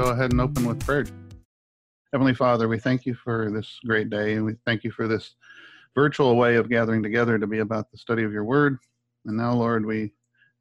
[0.00, 1.04] go ahead and open with prayer.
[2.10, 5.34] Heavenly Father, we thank you for this great day, and we thank you for this
[5.94, 8.78] virtual way of gathering together to be about the study of your word.
[9.26, 10.12] And now, Lord, we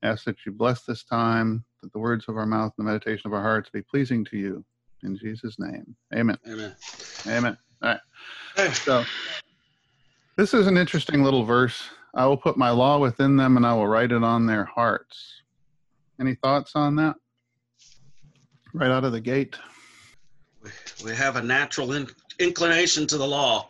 [0.04, 3.28] ask that you bless this time, that the words of our mouth and the meditation
[3.28, 4.66] of our hearts be pleasing to you.
[5.04, 6.38] In Jesus' name, amen.
[6.46, 6.76] Amen.
[7.26, 7.58] Amen.
[7.82, 7.96] All
[8.58, 8.76] right.
[8.76, 9.06] So,
[10.36, 11.82] this is an interesting little verse.
[12.14, 15.44] I will put my law within them and I will write it on their hearts.
[16.20, 17.16] Any thoughts on that?
[18.74, 19.58] Right out of the gate.
[21.04, 22.08] We have a natural in,
[22.40, 23.70] inclination to the law.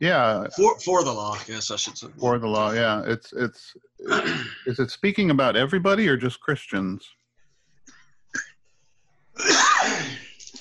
[0.00, 0.46] Yeah.
[0.56, 2.08] For for the law, yes, I should say.
[2.18, 3.02] For the law, yeah.
[3.06, 3.74] It's it's
[4.66, 7.08] is it speaking about everybody or just Christians?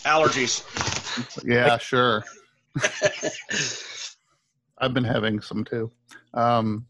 [0.05, 0.63] Allergies.
[1.44, 2.23] Yeah, sure.
[4.77, 5.91] I've been having some too.
[6.34, 6.86] Um,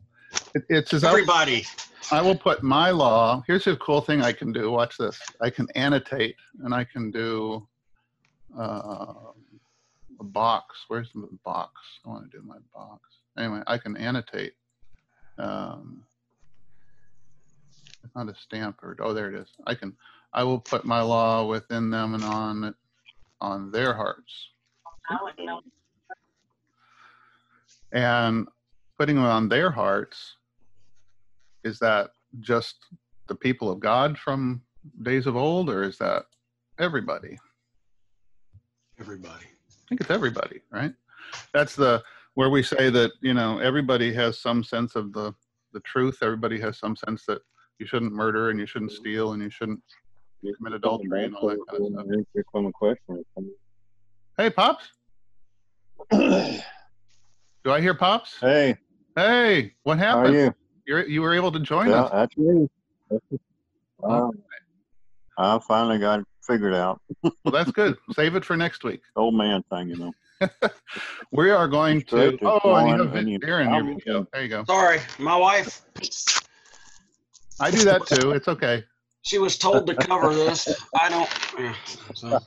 [0.54, 1.66] it, it's as everybody.
[2.12, 3.44] I will put my law.
[3.48, 4.72] Here's a cool thing I can do.
[4.72, 5.20] Watch this.
[5.40, 7.68] I can annotate, and I can do
[8.58, 9.14] uh,
[10.20, 10.86] a box.
[10.88, 11.74] Where's the box?
[12.06, 13.02] I want to do my box.
[13.38, 14.54] Anyway, I can annotate.
[15.38, 16.04] Um,
[18.04, 19.48] it's not a stamp or oh, there it is.
[19.66, 19.94] I can.
[20.34, 22.76] I will put my law within them and on
[23.40, 24.50] on their hearts.
[27.92, 28.48] And
[28.98, 30.36] putting it on their hearts
[31.64, 32.76] is that just
[33.28, 34.62] the people of God from
[35.04, 36.24] days of old, or is that
[36.80, 37.38] everybody?
[39.00, 39.46] Everybody.
[39.46, 40.94] I think it's everybody, right?
[41.54, 42.04] That's the
[42.36, 45.34] where we say that you know everybody has some sense of the
[45.74, 46.20] the truth.
[46.22, 47.42] Everybody has some sense that
[47.80, 49.82] you shouldn't murder and you shouldn't steal and you shouldn't
[50.58, 52.06] commit adultery and all that kind of stuff.
[54.38, 54.86] Hey, pops.
[56.12, 58.40] Do I hear pops?
[58.40, 58.78] Hey.
[59.16, 60.54] Hey, what happened?
[60.88, 61.04] How are you?
[61.04, 62.12] You're, you were able to join yeah, us.
[62.12, 62.68] That's me.
[64.04, 64.32] Um,
[65.38, 67.02] I finally got it figured out.
[67.24, 67.98] well, that's good.
[68.14, 69.02] Save it for next week.
[69.16, 70.12] Old man thing, you know.
[71.32, 72.38] we are going to.
[72.38, 74.28] to Oh, and you have and you- Darren, your video.
[74.34, 74.64] There you go.
[74.66, 75.84] Sorry, my wife.
[77.60, 78.32] I do that too.
[78.32, 78.84] It's okay.
[79.24, 80.68] She was told to cover this.
[81.00, 81.78] I don't.
[82.16, 82.40] so.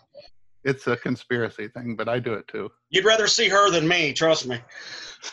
[0.64, 2.70] It's a conspiracy thing, but I do it too.
[2.88, 4.12] You'd rather see her than me.
[4.12, 4.58] Trust me.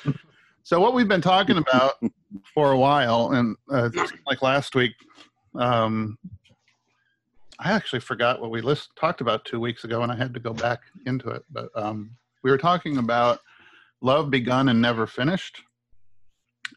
[0.63, 1.93] So what we've been talking about
[2.53, 3.89] for a while, and uh,
[4.25, 4.93] like last week,
[5.55, 6.17] um,
[7.59, 10.39] I actually forgot what we list, talked about two weeks ago, and I had to
[10.39, 11.43] go back into it.
[11.51, 12.11] But um,
[12.43, 13.39] we were talking about
[14.01, 15.61] love begun and never finished,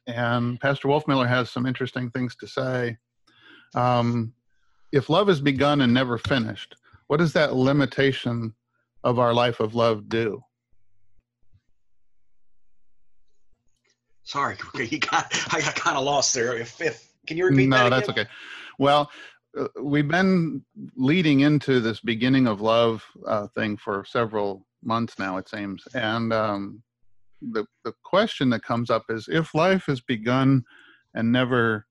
[0.06, 2.96] and Pastor Wolfmueller has some interesting things to say.
[3.74, 4.32] Um,
[4.92, 6.76] if love is begun and never finished,
[7.08, 8.54] what does that limitation
[9.02, 10.42] of our life of love do?
[14.24, 15.26] Sorry, okay, you got.
[15.52, 16.56] I got kind of lost there.
[16.56, 17.84] If, if can you repeat no, that?
[17.84, 18.26] No, that's okay.
[18.78, 19.10] Well,
[19.56, 20.64] uh, we've been
[20.96, 25.86] leading into this beginning of love uh, thing for several months now, it seems.
[25.94, 26.82] And um,
[27.40, 30.64] the the question that comes up is if life is begun
[31.14, 31.86] and never,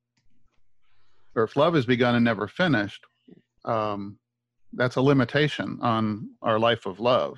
[1.35, 3.03] or if love is begun and never finished,
[3.65, 4.17] um,
[4.73, 7.37] that's a limitation on our life of love.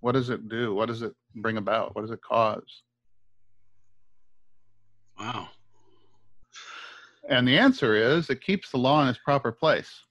[0.00, 0.74] What does it do?
[0.74, 1.94] What does it bring about?
[1.94, 2.82] What does it cause?
[5.18, 5.48] Wow.
[7.28, 10.02] And the answer is it keeps the law in its proper place.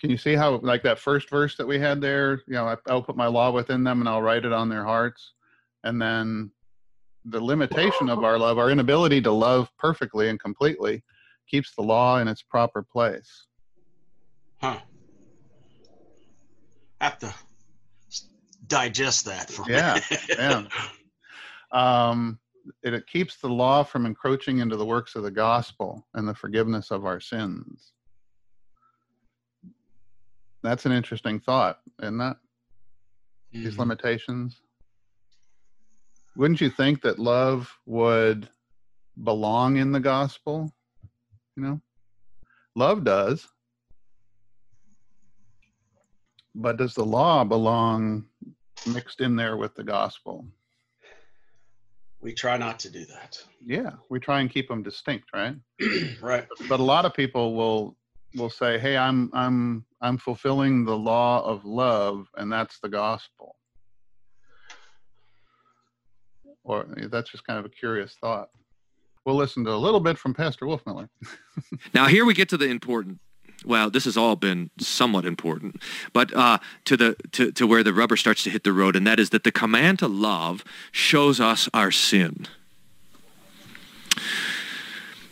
[0.00, 2.42] Can you see how, like that first verse that we had there?
[2.48, 4.84] You know, I, I'll put my law within them and I'll write it on their
[4.84, 5.34] hearts.
[5.84, 6.50] And then
[7.24, 11.04] the limitation of our love, our inability to love perfectly and completely,
[11.48, 13.46] keeps the law in its proper place.
[14.60, 14.78] Huh.
[17.00, 17.34] Have to
[18.66, 20.64] digest that for Yeah, yeah.
[21.72, 22.38] Um,
[22.82, 26.34] it, it keeps the law from encroaching into the works of the gospel and the
[26.34, 27.92] forgiveness of our sins.
[30.62, 32.36] That's an interesting thought, isn't that?
[33.52, 33.78] These Mhm.
[33.80, 34.62] limitations.
[36.36, 38.48] Wouldn't you think that love would
[39.22, 40.72] belong in the gospel?
[41.56, 41.80] You know,
[42.74, 43.48] love does.
[46.54, 48.28] But does the law belong
[48.86, 50.46] mixed in there with the gospel?
[52.22, 53.42] We try not to do that.
[53.66, 55.56] Yeah, we try and keep them distinct, right?
[56.22, 56.46] right.
[56.68, 57.96] But a lot of people will
[58.36, 63.56] will say, "Hey, I'm I'm I'm fulfilling the law of love, and that's the gospel."
[66.64, 68.50] Or that's just kind of a curious thought.
[69.26, 71.08] We'll listen to a little bit from Pastor Wolfmueller.
[71.94, 73.18] Now here we get to the important.
[73.64, 75.80] Well, this has all been somewhat important,
[76.12, 79.06] but uh, to the to, to where the rubber starts to hit the road, and
[79.06, 82.46] that is that the command to love shows us our sin.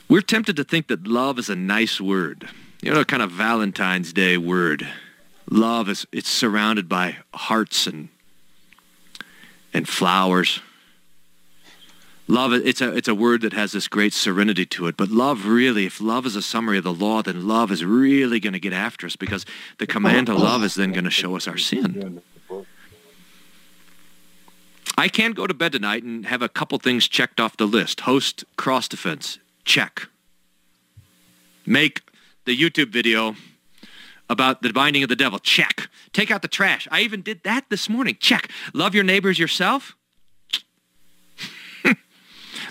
[0.08, 2.48] We're tempted to think that love is a nice word,
[2.82, 4.88] You know, kind of Valentine's Day word.
[5.48, 8.08] Love is it's surrounded by hearts and
[9.72, 10.60] and flowers.
[12.30, 14.96] Love it's a it's a word that has this great serenity to it.
[14.96, 18.38] But love really, if love is a summary of the law, then love is really
[18.38, 19.44] going to get after us because
[19.78, 22.22] the command to love is then going to show us our sin.
[24.96, 28.02] I can't go to bed tonight and have a couple things checked off the list.
[28.02, 30.06] Host cross defense, check.
[31.66, 32.02] Make
[32.44, 33.34] the YouTube video
[34.28, 35.88] about the binding of the devil, check.
[36.12, 36.86] Take out the trash.
[36.92, 38.48] I even did that this morning, check.
[38.72, 39.96] Love your neighbors yourself.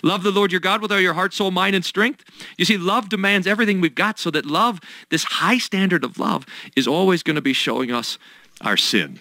[0.04, 2.24] Love the Lord your God with all your heart, soul, mind, and strength.
[2.58, 4.80] You see, love demands everything we've got so that love,
[5.10, 8.18] this high standard of love, is always going to be showing us
[8.62, 9.20] our sin.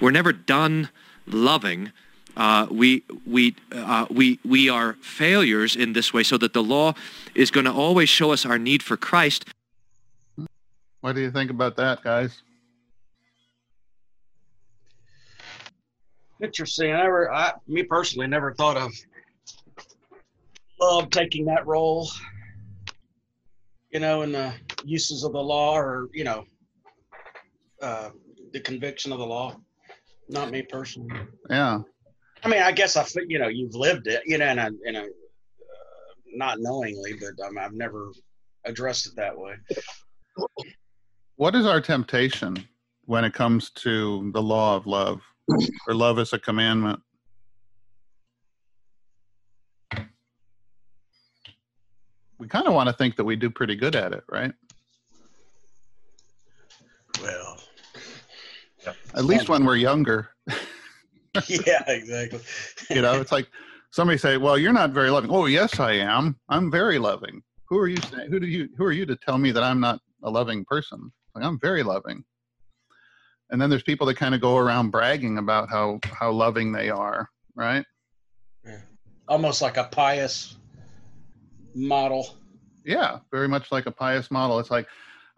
[0.00, 0.90] We're never done
[1.26, 1.92] loving,
[2.38, 6.94] uh, we we uh, we we are failures in this way, so that the law
[7.34, 9.44] is going to always show us our need for Christ.
[11.00, 12.42] What do you think about that, guys?
[16.40, 16.92] Interesting.
[16.92, 18.92] I never, I, me personally, never thought of
[20.80, 22.08] love taking that role.
[23.90, 24.52] You know, in the
[24.84, 26.44] uses of the law, or you know,
[27.82, 28.10] uh,
[28.52, 29.56] the conviction of the law.
[30.30, 31.08] Not me personally.
[31.48, 31.80] Yeah.
[32.44, 34.96] I mean, I guess I, you know, you've lived it, you know, in a, in
[34.96, 35.04] a, uh,
[36.34, 38.12] not knowingly, but um, I've never
[38.64, 39.54] addressed it that way.
[41.36, 42.62] What is our temptation
[43.06, 45.22] when it comes to the law of love,
[45.88, 47.00] or love as a commandment?
[52.38, 54.52] We kind of want to think that we do pretty good at it, right?
[57.22, 57.58] Well,
[59.14, 60.30] At least when we're younger.
[61.48, 62.40] yeah, exactly.
[62.90, 63.48] you know, it's like
[63.90, 66.36] somebody say, "Well, you're not very loving." Oh, yes, I am.
[66.48, 67.42] I'm very loving.
[67.68, 67.96] Who are you?
[67.96, 68.68] Saying, who do you?
[68.76, 71.12] Who are you to tell me that I'm not a loving person?
[71.34, 72.24] Like I'm very loving.
[73.50, 76.90] And then there's people that kind of go around bragging about how how loving they
[76.90, 77.84] are, right?
[78.64, 78.80] Yeah.
[79.26, 80.57] Almost like a pious
[81.78, 82.36] model.
[82.84, 84.58] Yeah, very much like a pious model.
[84.58, 84.86] It's like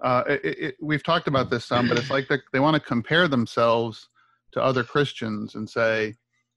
[0.02, 2.80] uh, it, it, we've talked about this some, but it's like they, they want to
[2.80, 4.08] compare themselves
[4.52, 6.14] to other Christians and say,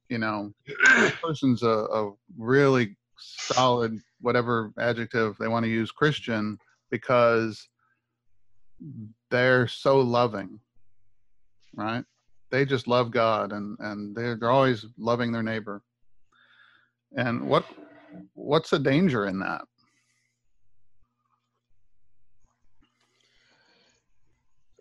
[0.09, 0.53] you know,
[0.95, 6.57] this person's a, a really solid, whatever adjective they want to use, Christian,
[6.89, 7.67] because
[9.29, 10.59] they're so loving,
[11.75, 12.03] right?
[12.51, 15.81] They just love God and, and they're, they're always loving their neighbor.
[17.15, 17.65] And what
[18.33, 19.61] what's the danger in that?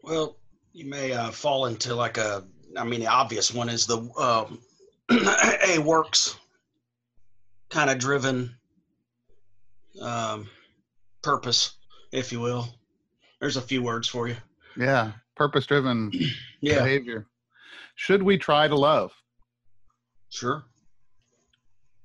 [0.03, 0.37] Well,
[0.73, 2.45] you may uh, fall into like a,
[2.77, 4.61] I mean, the obvious one is the um,
[5.67, 6.37] a works
[7.71, 8.55] kind of driven
[10.01, 10.49] um,
[11.23, 11.75] purpose,
[12.11, 12.69] if you will.
[13.41, 14.37] There's a few words for you.
[14.77, 16.13] Yeah, purpose driven
[16.61, 17.27] Yeah, behavior.
[17.95, 19.13] Should we try to love?
[20.31, 20.65] sure.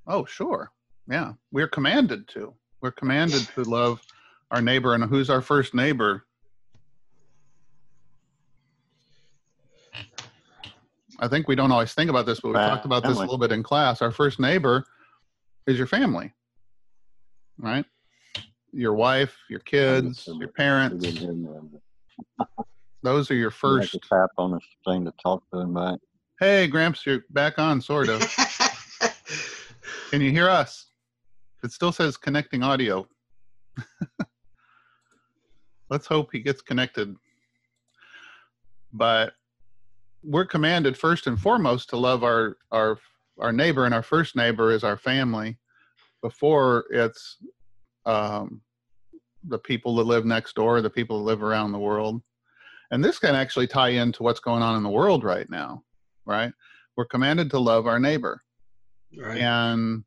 [0.06, 0.72] Oh, sure.
[1.10, 2.54] Yeah, we're commanded to.
[2.82, 4.02] We're commanded to love
[4.52, 4.94] our neighbor.
[4.94, 6.26] And who's our first neighbor?
[11.20, 13.38] I think we don't always think about this, but we talked about this a little
[13.38, 14.02] bit in class.
[14.02, 14.86] Our first neighbor
[15.66, 16.34] is your family,
[17.58, 17.86] right?
[18.72, 21.06] Your wife, your kids, your parents.
[22.40, 22.46] Uh,
[23.04, 23.92] Those are your First.
[23.94, 24.10] first.
[24.10, 26.00] tap on this thing to talk to him back.
[26.40, 28.22] Hey, Gramps, you're back on, sort of.
[30.12, 30.88] Can you hear us?
[31.64, 33.08] It still says connecting audio.
[35.90, 37.16] Let's hope he gets connected.
[38.94, 39.34] But
[40.24, 42.98] we're commanded first and foremost to love our our
[43.40, 45.58] our neighbor, and our first neighbor is our family.
[46.22, 47.38] Before it's
[48.06, 48.62] um,
[49.48, 52.22] the people that live next door, the people that live around the world,
[52.92, 55.84] and this can actually tie into what's going on in the world right now,
[56.26, 56.52] right?
[56.96, 58.42] We're commanded to love our neighbor
[59.16, 59.38] right.
[59.38, 60.04] and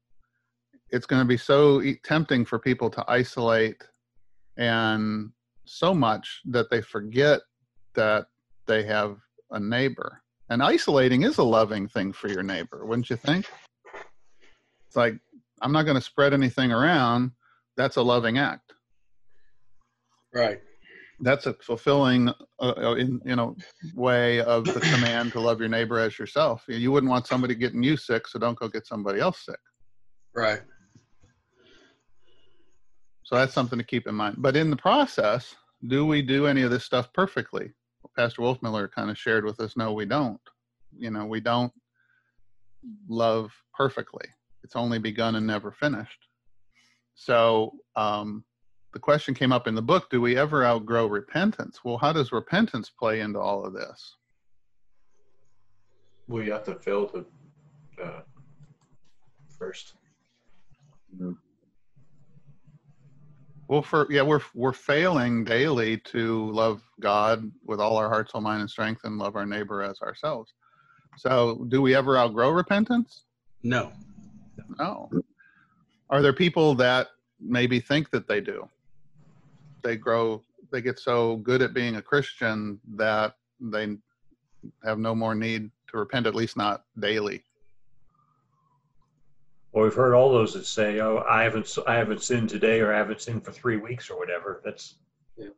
[0.91, 3.83] it's going to be so tempting for people to isolate
[4.57, 5.31] and
[5.65, 7.41] so much that they forget
[7.95, 8.27] that
[8.67, 9.19] they have
[9.53, 13.47] a neighbor and isolating is a loving thing for your neighbor wouldn't you think
[14.87, 15.15] it's like
[15.63, 17.31] i'm not going to spread anything around
[17.77, 18.73] that's a loving act
[20.33, 20.61] Right.
[21.21, 23.57] that's a fulfilling uh, uh, in you know
[23.95, 27.83] way of the command to love your neighbor as yourself you wouldn't want somebody getting
[27.83, 29.59] you sick so don't go get somebody else sick
[30.35, 30.61] Right.
[33.25, 34.37] So that's something to keep in mind.
[34.39, 35.55] But in the process,
[35.87, 37.73] do we do any of this stuff perfectly?
[38.17, 40.41] Pastor Wolfmueller kind of shared with us, no, we don't.
[40.97, 41.73] You know, we don't
[43.09, 44.27] love perfectly.
[44.63, 46.27] It's only begun and never finished.
[47.15, 48.45] So um,
[48.93, 51.81] the question came up in the book: Do we ever outgrow repentance?
[51.85, 54.17] Well, how does repentance play into all of this?
[56.29, 57.27] We have to fail to
[58.03, 58.21] uh,
[59.59, 59.95] first.
[63.71, 68.41] Well, for yeah, we're we're failing daily to love God with all our heart, soul,
[68.41, 70.53] mind, and strength, and love our neighbor as ourselves.
[71.17, 73.27] So, do we ever outgrow repentance?
[73.63, 73.93] No.
[74.81, 75.09] No.
[76.11, 78.69] Are there people that maybe think that they do?
[79.85, 83.97] They grow, they get so good at being a Christian that they
[84.83, 87.45] have no more need to repent, at least not daily.
[89.73, 92.93] Well, we've heard all those that say, "Oh, I haven't, I haven't sinned today, or
[92.93, 94.97] I haven't sinned for three weeks, or whatever." That's
[95.37, 95.51] Yeah.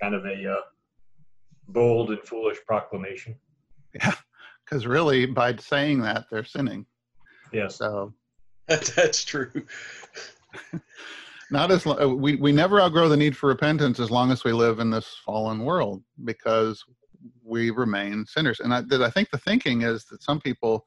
[0.00, 0.62] kind of a uh,
[1.68, 3.36] bold and foolish proclamation.
[3.94, 4.14] Yeah,
[4.64, 6.86] because really, by saying that, they're sinning.
[7.52, 7.68] Yeah.
[7.68, 8.12] So,
[8.66, 9.50] That's true.
[11.50, 14.42] not as lo- uh, we we never outgrow the need for repentance as long as
[14.42, 16.82] we live in this fallen world because
[17.44, 20.84] we remain sinners and i, I think the thinking is that some people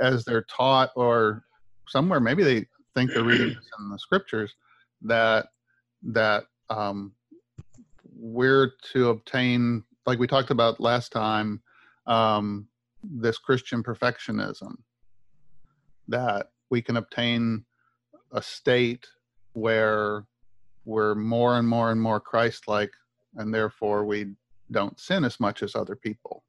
[0.00, 1.44] as they're taught or
[1.88, 4.54] somewhere maybe they think they're reading this in the scriptures
[5.02, 5.46] that
[6.02, 7.12] that um,
[8.18, 11.62] we're to obtain like we talked about last time
[12.06, 12.66] um,
[13.02, 14.76] this christian perfectionism
[16.08, 17.64] that we can obtain
[18.32, 19.06] a state
[19.52, 20.24] where
[20.84, 22.92] we're more and more and more Christ-like,
[23.34, 24.34] and therefore we
[24.70, 26.44] don't sin as much as other people.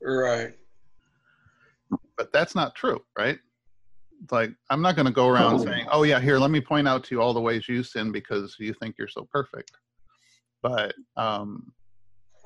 [0.00, 0.54] Right.
[2.16, 3.38] But that's not true, right?
[4.22, 6.88] It's like I'm not going to go around saying, "Oh yeah, here, let me point
[6.88, 9.72] out to you all the ways you sin because you think you're so perfect."
[10.62, 11.72] But um,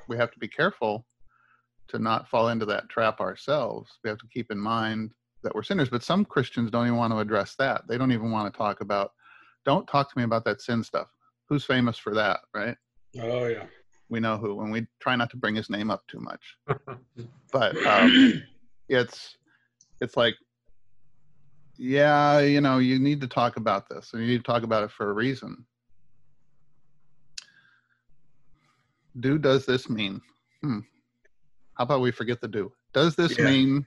[0.09, 1.07] we have to be careful
[1.89, 3.99] to not fall into that trap ourselves.
[4.03, 5.89] We have to keep in mind that we're sinners.
[5.89, 7.87] But some Christians don't even want to address that.
[7.89, 9.13] They don't even want to talk about.
[9.65, 11.09] Don't talk to me about that sin stuff.
[11.49, 12.77] Who's famous for that, right?
[13.21, 13.67] Oh yeah.
[14.09, 16.57] we know who and we try not to bring his name up too much
[17.53, 18.43] but um,
[18.89, 19.37] it's
[20.01, 20.35] it's like
[21.77, 24.83] yeah you know you need to talk about this and you need to talk about
[24.83, 25.65] it for a reason
[29.21, 30.21] do does this mean
[30.63, 30.81] hmm.
[31.75, 33.47] how about we forget the do does this Yeah.
[33.47, 33.87] mean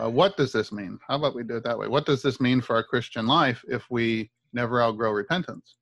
[0.00, 2.40] uh, what does this mean how about we do it that way what does this
[2.40, 5.76] mean for our christian life if we never outgrow repentance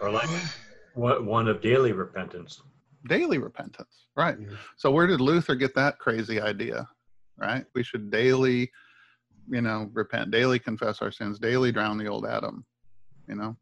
[0.00, 0.28] Or like
[0.94, 2.62] one one of daily repentance.
[3.08, 4.56] Daily repentance right Mhm.
[4.76, 6.88] so where did luther get that crazy idea
[7.36, 8.70] right we should daily
[9.48, 12.64] you know repent daily confess our sins daily drown the old adam
[13.28, 13.56] you know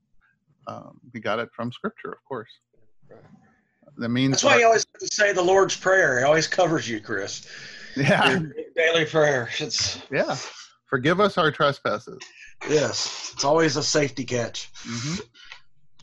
[0.69, 2.51] um, he got it from scripture of course
[3.97, 6.19] that means That's why you always have to say the Lord's Prayer.
[6.19, 7.47] It always covers you, Chris.
[7.95, 9.51] yeah Your daily prayer.
[9.59, 10.35] It's yeah
[10.87, 12.19] forgive us our trespasses
[12.71, 13.33] yes.
[13.35, 14.71] It's always a safety catch.
[14.83, 15.17] hmm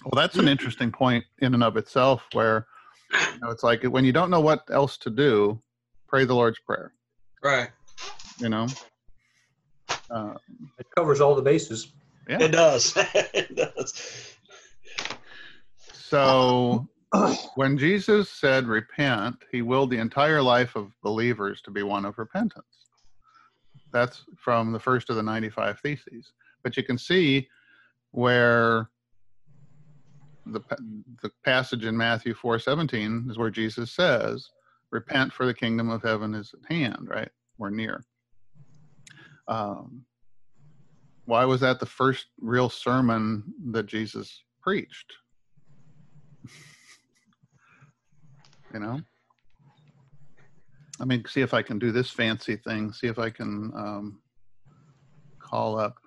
[0.04, 2.68] Well, that's an interesting point in and of itself, where
[3.12, 5.62] you know, it's like when you don't know what else to do,
[6.08, 6.94] pray the Lord's Prayer.
[7.44, 7.70] Right.
[8.40, 8.68] You know,
[10.10, 10.36] uh,
[10.78, 11.92] It covers all the bases.
[12.28, 12.42] Yeah.
[12.42, 12.94] It does.
[13.34, 14.36] it does.
[15.94, 16.88] so
[17.56, 22.18] when Jesus said repent, he willed the entire life of believers to be one of
[22.18, 22.66] repentance.
[23.92, 26.32] That's from the first of the 95 Theses.
[26.64, 27.48] But you can see
[28.12, 28.90] where
[30.52, 30.62] the,
[31.22, 34.50] the passage in Matthew 4:17 is where Jesus says,
[34.92, 38.04] "Repent, for the kingdom of heaven is at hand." Right, we're near.
[39.48, 40.06] Um,
[41.26, 45.14] why was that the first real sermon that Jesus preached?
[48.74, 49.02] you know,
[51.00, 52.92] I mean, see if I can do this fancy thing.
[52.92, 54.22] See if I can um,
[55.40, 55.98] call up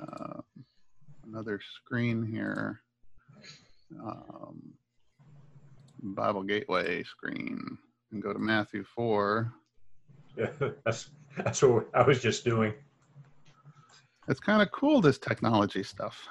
[0.00, 0.40] uh,
[1.24, 2.80] another screen here.
[4.02, 4.74] Um,
[6.02, 7.78] Bible Gateway screen
[8.10, 9.52] and go to Matthew 4.
[10.36, 10.46] Yeah,
[10.84, 12.74] that's that's what I was just doing.
[14.28, 16.28] It's kind of cool, this technology stuff.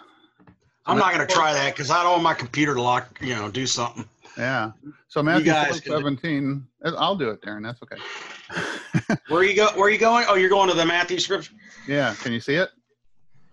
[0.85, 3.35] I'm not going to try that because I don't want my computer to lock, you
[3.35, 4.05] know, do something.
[4.37, 4.71] Yeah.
[5.09, 6.67] So Matthew guys 4, can- 17.
[6.97, 7.63] I'll do it, Darren.
[7.63, 9.15] That's okay.
[9.27, 9.67] Where you go?
[9.75, 10.25] Where you going?
[10.27, 11.53] Oh, you're going to the Matthew scripture.
[11.87, 12.15] yeah.
[12.15, 12.69] Can you see it?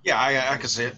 [0.04, 0.94] Yeah, I, I can see it.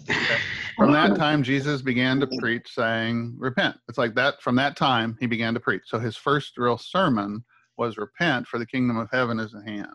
[0.81, 3.77] From that time, Jesus began to preach, saying, Repent.
[3.87, 4.41] It's like that.
[4.41, 5.83] From that time, he began to preach.
[5.85, 7.43] So his first real sermon
[7.77, 9.93] was, Repent, for the kingdom of heaven is at hand.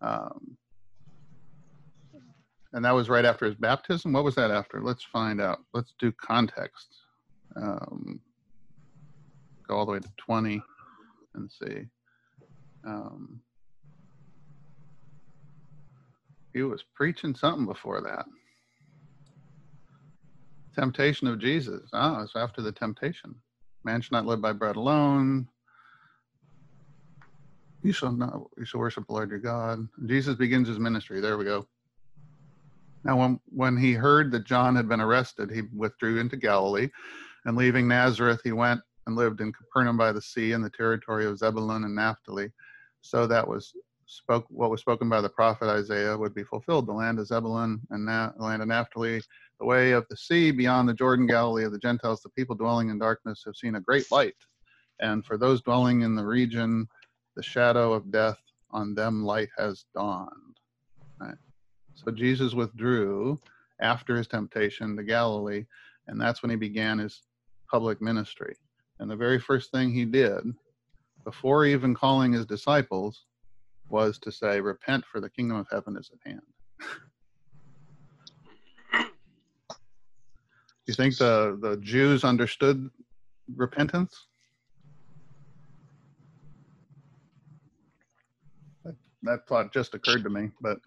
[0.00, 0.56] Um,
[2.72, 4.12] and that was right after his baptism.
[4.12, 4.82] What was that after?
[4.82, 5.60] Let's find out.
[5.72, 6.96] Let's do context.
[7.54, 8.20] Um,
[9.68, 10.60] go all the way to 20
[11.36, 11.86] and see.
[12.84, 13.40] Um,
[16.52, 18.26] he was preaching something before that.
[20.74, 21.90] Temptation of Jesus.
[21.92, 23.34] Ah, oh, it's after the temptation.
[23.84, 25.48] Man should not live by bread alone.
[27.82, 28.34] You shall not.
[28.58, 29.88] You shall worship the Lord your God.
[30.06, 31.20] Jesus begins his ministry.
[31.20, 31.66] There we go.
[33.04, 36.90] Now, when when he heard that John had been arrested, he withdrew into Galilee,
[37.46, 41.26] and leaving Nazareth, he went and lived in Capernaum by the sea in the territory
[41.26, 42.52] of Zebulun and Naphtali.
[43.02, 43.74] So that was
[44.06, 46.86] spoke what was spoken by the prophet Isaiah would be fulfilled.
[46.88, 49.22] The land of Zebulun and Na- the land of Naphtali,
[49.62, 52.20] the way of the sea beyond the Jordan, Galilee of the Gentiles.
[52.20, 54.34] The people dwelling in darkness have seen a great light,
[54.98, 56.88] and for those dwelling in the region,
[57.36, 58.40] the shadow of death
[58.72, 60.58] on them light has dawned.
[61.20, 61.36] Right.
[61.94, 63.38] So Jesus withdrew
[63.80, 65.64] after his temptation to Galilee,
[66.08, 67.22] and that's when he began his
[67.70, 68.56] public ministry.
[68.98, 70.42] And the very first thing he did,
[71.22, 73.26] before even calling his disciples,
[73.88, 76.42] was to say, Repent, for the kingdom of heaven is at hand.
[80.86, 82.90] you think the, the Jews understood
[83.54, 84.26] repentance?
[88.84, 90.78] That, that thought just occurred to me, but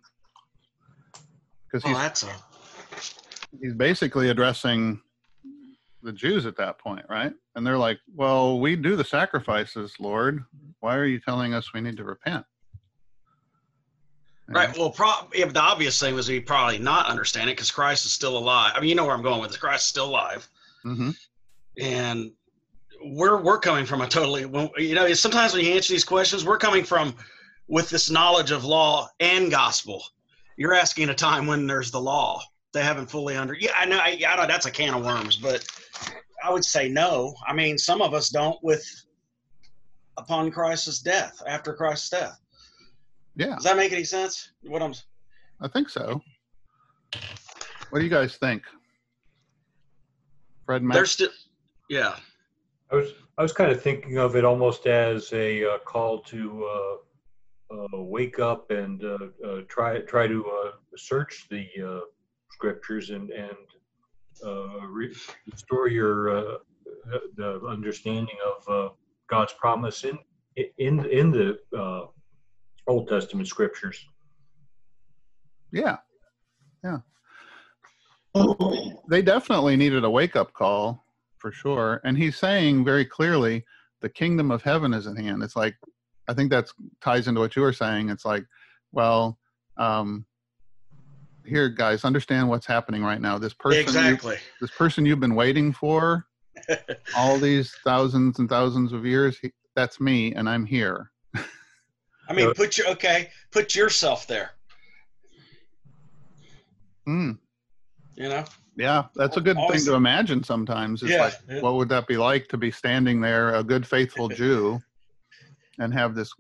[1.72, 2.30] because he's, a
[3.62, 5.02] he's basically addressing
[6.04, 7.34] the Jews at that point, right?
[7.56, 10.44] And they're like, "Well, we do the sacrifices, Lord.
[10.82, 12.46] Why are you telling us we need to repent?"
[14.48, 14.78] Right.
[14.78, 18.14] Well, pro- yeah, the obvious thing was he probably not understand it because Christ is
[18.14, 18.74] still alive.
[18.76, 19.58] I mean, you know where I'm going with this.
[19.60, 20.48] Christ is still alive,
[20.86, 21.16] Mhm.
[21.80, 22.32] and
[23.04, 24.42] we're we're coming from a totally.
[24.78, 27.16] You know, sometimes when you answer these questions, we're coming from
[27.68, 30.04] with this knowledge of law and gospel.
[30.58, 32.42] You're asking a time when there's the law.
[32.72, 33.54] They haven't fully under.
[33.56, 33.98] Yeah, I know.
[33.98, 35.66] I, I know that's a can of worms, but
[36.44, 37.36] I would say no.
[37.48, 38.86] I mean, some of us don't with
[40.18, 42.40] upon Christ's death, after Christ's death.
[43.36, 44.52] Yeah, Does that make any sense?
[44.64, 44.94] What I'm
[45.62, 46.22] I think so.
[47.90, 48.64] What do you guys think,
[50.66, 50.84] Fred?
[50.84, 50.96] Mac?
[50.96, 51.30] there's still,
[51.90, 52.16] yeah,
[52.92, 56.66] I was I was kind of thinking of it almost as a uh, call to
[56.66, 62.00] uh, uh, wake up and uh, uh, try try to uh, search the uh,
[62.52, 63.58] scriptures and and
[64.46, 65.16] uh, re-
[65.52, 66.58] restore your uh,
[67.36, 68.94] the, the understanding of uh,
[69.28, 70.18] God's promise in
[70.78, 72.08] in in the uh,
[72.88, 74.06] Old Testament scriptures.
[75.72, 75.98] yeah,
[76.84, 77.00] yeah.
[79.08, 81.06] They definitely needed a wake-up call
[81.38, 83.64] for sure, and he's saying very clearly,
[84.02, 85.76] "The kingdom of heaven is at hand." It's like,
[86.28, 86.70] I think that
[87.02, 88.10] ties into what you were saying.
[88.10, 88.46] It's like,
[88.92, 89.38] well,
[89.78, 90.26] um,
[91.46, 93.38] here, guys, understand what's happening right now.
[93.38, 94.38] This person, you- exactly.
[94.60, 96.26] this person you've been waiting for
[97.16, 101.12] all these thousands and thousands of years he, that's me and i'm here
[102.28, 104.52] I mean, put your okay, put yourself there.
[107.06, 107.34] Hmm.
[108.16, 108.46] You know,
[108.78, 111.62] yeah that's a good thing to imagine sometimes it's Yeah, like yeah.
[111.62, 114.80] what would that be like to be standing there a good faithful jew
[115.80, 116.32] and have this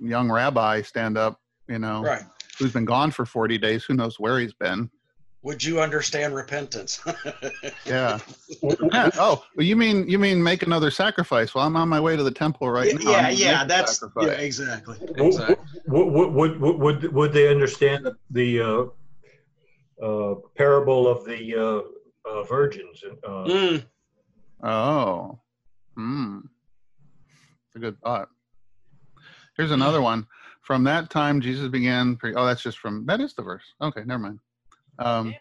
[0.00, 2.22] young rabbi stand up you know right?
[2.58, 4.90] who's been gone for 40 days who knows where he's been
[5.48, 7.00] Would you understand repentance?
[7.86, 8.18] yeah
[8.62, 9.10] Yeah.
[9.16, 12.22] oh well, you mean you mean make another sacrifice well i'm on my way to
[12.22, 15.56] the temple right now yeah, yeah, that's yeah, exactly, Would, exactly.
[15.86, 22.28] would, would, would, would, would they understand the, the uh, uh, parable of the uh,
[22.30, 23.02] uh, virgins?
[23.26, 23.86] Uh, Mm,
[24.62, 25.38] Oh,
[25.96, 26.40] hmm.
[27.66, 28.28] It's a good thought.
[29.56, 30.26] Here's another one.
[30.60, 32.16] From that time, Jesus began.
[32.16, 33.06] Pre- oh, that's just from.
[33.06, 33.64] That is the verse.
[33.80, 34.40] Okay, never mind.
[34.98, 35.34] Um,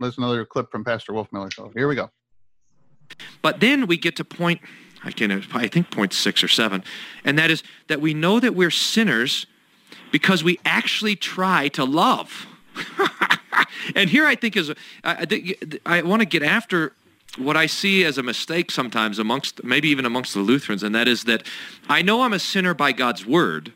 [0.00, 1.52] there's another clip from Pastor Wolf Wolfmueller.
[1.52, 2.10] So here we go.
[3.42, 4.60] But then we get to point,
[5.04, 6.82] I can, I think point six or seven,
[7.24, 9.46] and that is that we know that we're sinners
[10.10, 12.46] because we actually try to love.
[13.94, 16.92] and here I think is, I, I, think- I want to get after
[17.36, 21.08] what I see as a mistake sometimes amongst, maybe even amongst the Lutherans, and that
[21.08, 21.46] is that
[21.88, 23.72] I know I'm a sinner by God's word,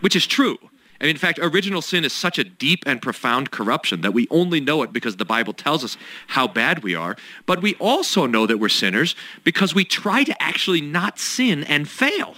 [0.00, 0.58] which is true.
[1.04, 4.58] And in fact, original sin is such a deep and profound corruption that we only
[4.58, 7.14] know it because the Bible tells us how bad we are.
[7.44, 11.86] But we also know that we're sinners because we try to actually not sin and
[11.86, 12.36] fail.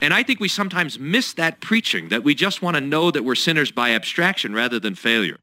[0.00, 3.24] And I think we sometimes miss that preaching, that we just want to know that
[3.24, 5.40] we're sinners by abstraction rather than failure.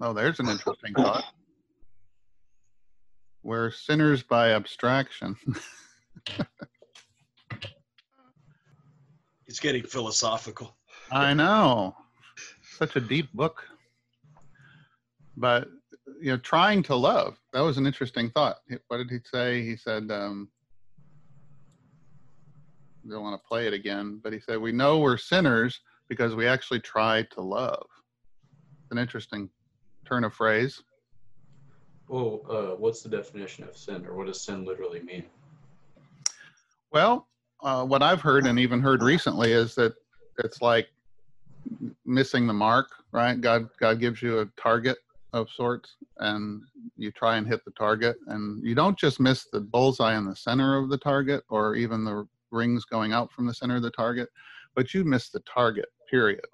[0.00, 1.24] Oh, there's an interesting thought.
[3.42, 5.34] We're sinners by abstraction.
[9.48, 10.76] it's getting philosophical.
[11.12, 11.96] I know.
[12.78, 13.64] Such a deep book.
[15.36, 15.68] But
[16.20, 17.38] you know, trying to love.
[17.52, 18.56] That was an interesting thought.
[18.88, 19.62] What did he say?
[19.62, 20.50] He said, um,
[23.04, 26.34] I don't want to play it again, but he said, We know we're sinners because
[26.34, 27.86] we actually try to love.
[28.90, 29.48] An interesting
[30.04, 30.82] turn of phrase.
[32.08, 35.24] Well, uh, what's the definition of sin, or what does sin literally mean?
[36.92, 37.28] Well,
[37.62, 39.94] uh, what I've heard and even heard recently is that
[40.38, 40.88] it's like
[42.04, 43.40] missing the mark, right?
[43.40, 44.98] God, God gives you a target
[45.32, 46.62] of sorts, and
[46.96, 50.34] you try and hit the target, and you don't just miss the bullseye in the
[50.34, 53.90] center of the target, or even the rings going out from the center of the
[53.90, 54.28] target,
[54.74, 55.86] but you miss the target.
[56.10, 56.44] Period.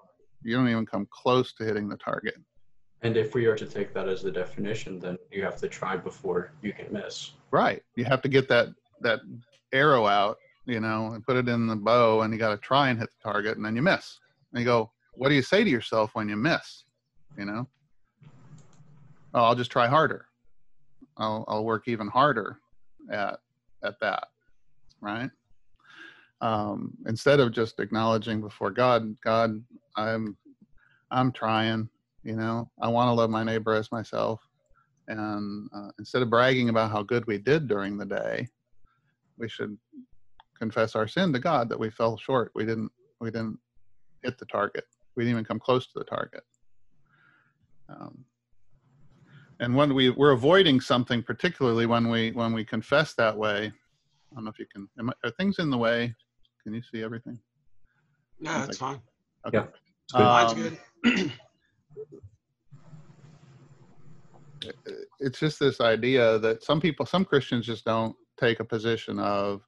[0.43, 2.35] You don't even come close to hitting the target.
[3.01, 5.97] And if we are to take that as the definition, then you have to try
[5.97, 7.31] before you can miss.
[7.51, 7.81] Right.
[7.95, 8.69] You have to get that
[9.01, 9.19] that
[9.73, 12.89] arrow out, you know, and put it in the bow, and you got to try
[12.89, 14.19] and hit the target, and then you miss.
[14.53, 16.85] And you go, what do you say to yourself when you miss?
[17.37, 17.67] You know,
[19.33, 20.25] oh, I'll just try harder.
[21.17, 22.59] I'll I'll work even harder
[23.11, 23.39] at
[23.83, 24.27] at that,
[25.01, 25.29] right?
[26.39, 29.63] Um, instead of just acknowledging before God, God,
[29.95, 30.37] I'm
[31.11, 31.89] I'm trying.
[32.23, 34.41] You know, I want to love my neighbor as myself.
[35.07, 38.49] And uh, instead of bragging about how good we did during the day,
[39.37, 39.77] we should
[40.59, 42.51] confess our sin to God that we fell short.
[42.53, 43.59] We didn't we didn't
[44.23, 44.83] hit the target.
[45.17, 46.43] We didn't even come close to the target.
[47.89, 48.23] Um,
[49.59, 53.65] and when we we're avoiding something, particularly when we when we confess that way,
[54.31, 54.87] I don't know if you can.
[54.99, 56.13] Am I, are things in the way?
[56.63, 57.39] Can you see everything?
[58.39, 59.01] No, that's fine.
[59.47, 59.65] Okay.
[60.13, 60.19] Yeah.
[60.19, 61.31] Mine's Um, good.
[65.19, 69.61] it's just this idea that some people some christians just don't take a position of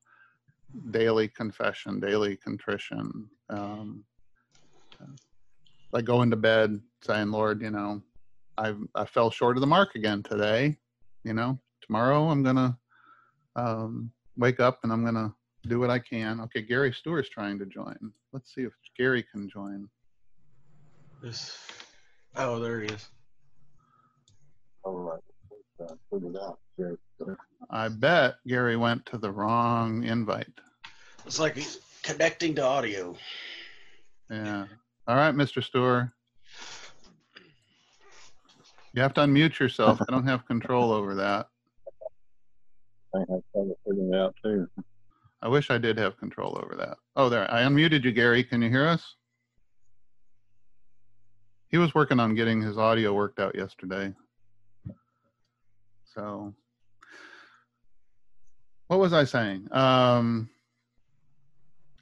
[0.92, 4.04] daily confession daily contrition um,
[5.92, 8.02] like going to bed saying lord you know
[8.58, 10.78] i i fell short of the mark again today
[11.24, 12.78] you know tomorrow i'm gonna
[13.56, 15.34] um, wake up and i'm gonna
[15.68, 17.98] do what i can okay gary stewart's trying to join
[18.34, 19.88] let's see if gary can join
[21.22, 21.58] This-
[22.36, 23.10] Oh, there he is.
[24.84, 25.20] All right.
[26.14, 26.60] Figure it out.
[26.78, 26.98] Sure.
[27.72, 30.48] i bet gary went to the wrong invite
[31.26, 31.58] It's like
[32.04, 33.16] connecting to audio.
[34.30, 34.68] Yeah.
[35.10, 35.64] All right, Mr.
[35.64, 36.10] Stewart.
[38.94, 40.00] You have to unmute yourself.
[40.00, 41.48] I don't have control over that.
[43.16, 44.70] I have trouble figuring it out too.
[45.42, 46.98] I wish I did have control over that.
[47.16, 47.52] Oh, there.
[47.52, 48.44] I unmuted you, Gary.
[48.44, 49.16] Can you hear us?
[51.70, 54.14] He was working on getting his audio worked out yesterday.
[56.06, 56.54] So,
[58.86, 59.70] what was I saying?
[59.72, 60.52] Um,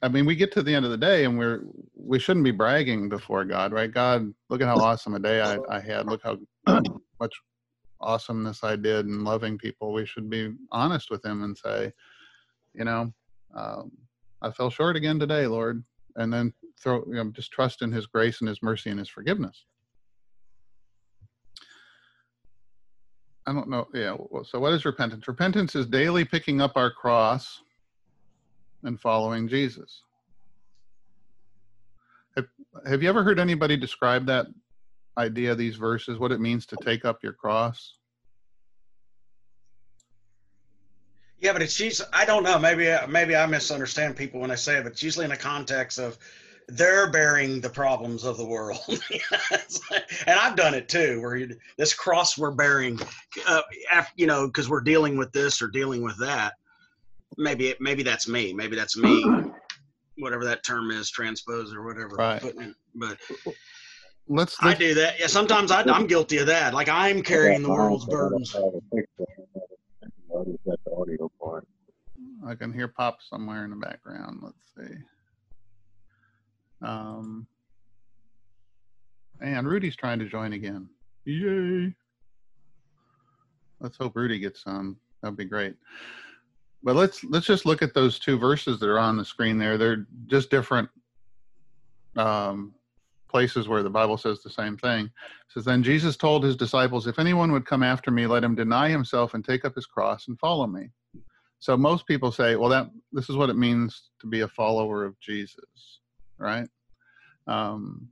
[0.02, 1.62] I mean, we get to the end of the day and we're,
[1.94, 3.92] we shouldn't be bragging before God, right?
[3.92, 6.06] God, look at how awesome a day I, I had.
[6.06, 6.38] Look how
[7.20, 7.34] much
[8.00, 9.92] awesomeness I did in loving people.
[9.92, 11.92] We should be honest with him and say,
[12.74, 13.12] you know,
[13.54, 13.90] um,
[14.40, 15.82] I fell short again today, Lord.
[16.14, 19.08] And then throw, you know, just trust in his grace and his mercy and his
[19.08, 19.64] forgiveness.
[23.46, 23.86] I don't know.
[23.94, 24.16] Yeah.
[24.44, 25.26] So what is repentance?
[25.26, 27.62] Repentance is daily picking up our cross
[28.84, 30.02] and following Jesus.
[32.36, 32.46] Have,
[32.86, 34.46] have you ever heard anybody describe that
[35.16, 37.94] idea, these verses, what it means to take up your cross?
[41.40, 42.58] Yeah, but it's usually, I don't know.
[42.58, 45.98] Maybe maybe I misunderstand people when I say it, but it's usually in the context
[45.98, 46.18] of
[46.66, 48.78] they're bearing the problems of the world.
[50.26, 52.98] And I've done it too, where you, this cross we're bearing,
[53.46, 53.62] uh,
[53.92, 56.54] af, you know, because we're dealing with this or dealing with that.
[57.38, 58.52] Maybe it, maybe that's me.
[58.52, 59.24] Maybe that's me.
[60.18, 62.16] Whatever that term is, transpose or whatever.
[62.16, 62.42] Right.
[62.42, 63.16] Putting it- But
[64.30, 65.18] Let's, I let's do that.
[65.18, 66.74] Yeah, sometimes I, I'm guilty of that.
[66.74, 68.52] Like I'm carrying the world's I burdens.
[68.52, 69.24] have a picture.
[69.56, 71.66] I just got the audio part.
[72.46, 74.40] I can hear pop somewhere in the background.
[74.42, 74.96] Let's see.
[76.82, 77.46] Um,
[79.40, 80.90] and Rudy's trying to join again.
[81.24, 81.94] Yay!
[83.80, 84.96] Let's hope Rudy gets on.
[85.22, 85.74] That'd be great.
[86.82, 89.76] But let's let's just look at those two verses that are on the screen there.
[89.76, 90.88] They're just different
[92.16, 92.74] um,
[93.28, 95.06] places where the Bible says the same thing.
[95.06, 95.12] It
[95.52, 98.88] says, Then Jesus told his disciples, If anyone would come after me, let him deny
[98.88, 100.90] himself and take up his cross and follow me.
[101.60, 105.04] So most people say, well, that this is what it means to be a follower
[105.04, 106.00] of Jesus,
[106.38, 106.68] right?
[107.46, 108.08] Um,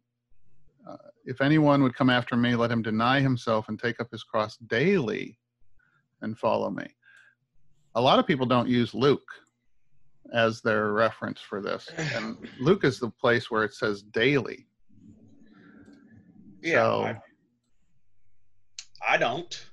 [0.88, 4.24] uh, if anyone would come after me, let him deny himself and take up his
[4.24, 5.38] cross daily
[6.22, 6.86] and follow me.
[7.96, 9.28] A lot of people don't use Luke
[10.32, 14.66] as their reference for this, and Luke is the place where it says daily.
[16.62, 17.20] Yeah, So- I,
[19.14, 19.66] I don't.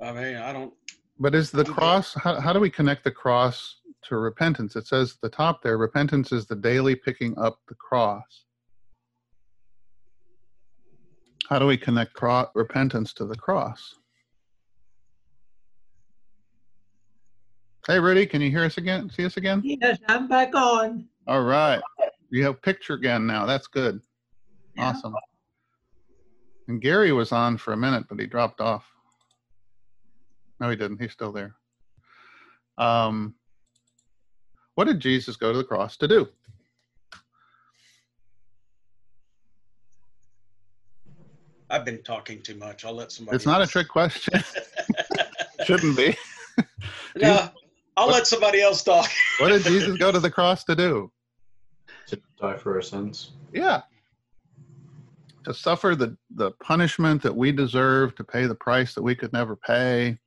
[0.00, 0.72] I mean, I don't.
[1.18, 2.14] But is the cross?
[2.14, 3.76] How, how do we connect the cross
[4.08, 4.76] to repentance.
[4.76, 8.44] It says at the top there, repentance is the daily picking up the cross.
[11.48, 13.94] How do we connect cro- repentance to the cross?
[17.86, 19.08] Hey, Rudy, can you hear us again?
[19.10, 19.62] See us again?
[19.64, 21.06] Yes, I'm back on.
[21.28, 21.80] All right.
[22.30, 23.46] You have picture again now.
[23.46, 24.00] That's good.
[24.74, 24.88] Yeah.
[24.88, 25.14] Awesome.
[26.66, 28.84] And Gary was on for a minute, but he dropped off.
[30.58, 31.00] No, he didn't.
[31.00, 31.54] He's still there.
[32.76, 33.36] Um,
[34.74, 36.28] what did Jesus go to the cross to do?
[41.70, 42.84] I've been talking too much.
[42.84, 43.36] I'll let somebody.
[43.36, 44.42] It's not a trick question.
[45.64, 46.16] Shouldn't be.
[47.16, 47.48] no,
[47.96, 49.10] I'll let somebody else talk.
[49.38, 51.12] What did Jesus go to the cross to do?
[52.06, 53.32] To die for our sins.
[53.52, 53.82] Yeah.
[55.44, 59.32] To suffer the, the punishment that we deserve, to pay the price that we could
[59.32, 60.18] never pay,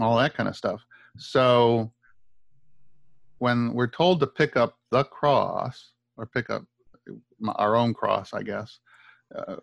[0.00, 0.82] all that kind of stuff.
[1.16, 1.90] So
[3.38, 6.64] when we're told to pick up the cross, or pick up
[7.56, 8.78] our own cross, I guess,
[9.34, 9.56] uh,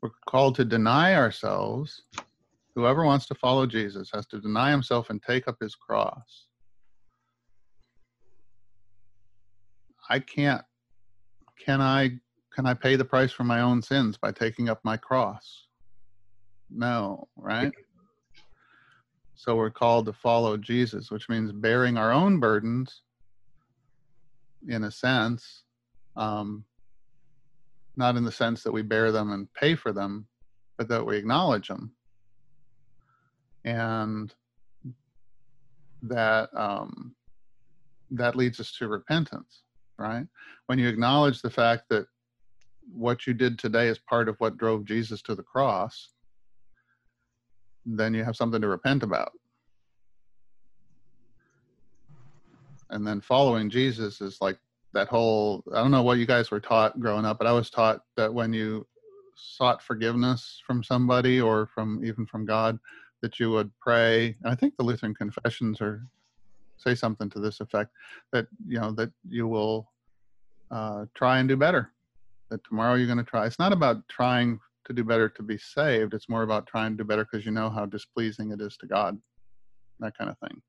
[0.00, 2.02] we're called to deny ourselves.
[2.74, 6.46] Whoever wants to follow Jesus has to deny himself and take up his cross.
[10.08, 10.62] I can't.
[11.58, 12.18] Can I?
[12.54, 15.66] Can I pay the price for my own sins by taking up my cross?
[16.70, 17.72] No, right?
[19.34, 23.02] So we're called to follow Jesus, which means bearing our own burdens,
[24.68, 25.64] in a sense,
[26.16, 26.64] um,
[27.96, 30.26] not in the sense that we bear them and pay for them,
[30.78, 31.92] but that we acknowledge them,
[33.64, 34.34] and
[36.02, 37.14] that um,
[38.10, 39.62] that leads us to repentance
[40.02, 40.26] right?
[40.66, 42.06] When you acknowledge the fact that
[42.92, 46.10] what you did today is part of what drove Jesus to the cross,
[47.86, 49.32] then you have something to repent about.
[52.90, 54.58] And then following Jesus is like
[54.92, 57.70] that whole I don't know what you guys were taught growing up, but I was
[57.70, 58.86] taught that when you
[59.36, 62.78] sought forgiveness from somebody or from even from God,
[63.22, 64.36] that you would pray.
[64.44, 66.06] I think the Lutheran confessions are
[66.82, 67.92] say something to this effect
[68.32, 69.90] that you know that you will
[70.70, 71.92] uh, try and do better
[72.50, 75.56] that tomorrow you're going to try it's not about trying to do better to be
[75.56, 78.76] saved it's more about trying to do better because you know how displeasing it is
[78.76, 79.18] to god
[80.00, 80.62] that kind of thing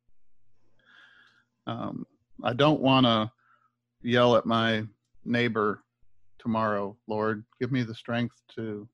[1.68, 2.06] um,
[2.44, 3.32] i don't want to
[4.02, 4.84] yell at my
[5.26, 5.84] neighbor
[6.38, 8.88] tomorrow lord give me the strength to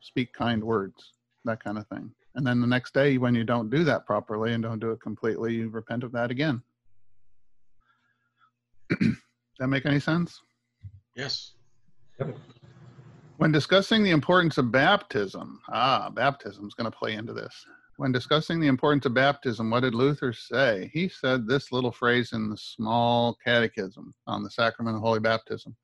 [0.00, 1.12] speak kind words
[1.44, 4.52] that kind of thing and then the next day, when you don't do that properly
[4.52, 6.62] and don't do it completely, you repent of that again.
[9.58, 10.40] that make any sense?
[11.16, 11.52] Yes.
[13.38, 17.54] When discussing the importance of baptism, ah, baptism is going to play into this.
[17.96, 20.90] When discussing the importance of baptism, what did Luther say?
[20.92, 25.76] He said this little phrase in the small catechism on the sacrament of holy baptism.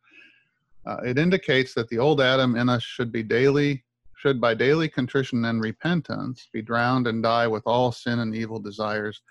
[0.86, 3.84] Uh, it indicates that the old Adam in us should be daily
[4.26, 8.58] should by daily contrition and repentance be drowned and die with all sin and evil
[8.58, 9.22] desires,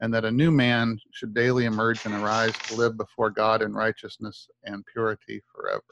[0.00, 3.74] and that a new man should daily emerge and arise to live before God in
[3.74, 5.82] righteousness and purity forever.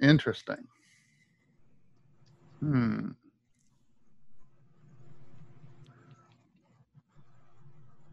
[0.00, 0.64] Interesting.
[2.60, 3.08] Hmm.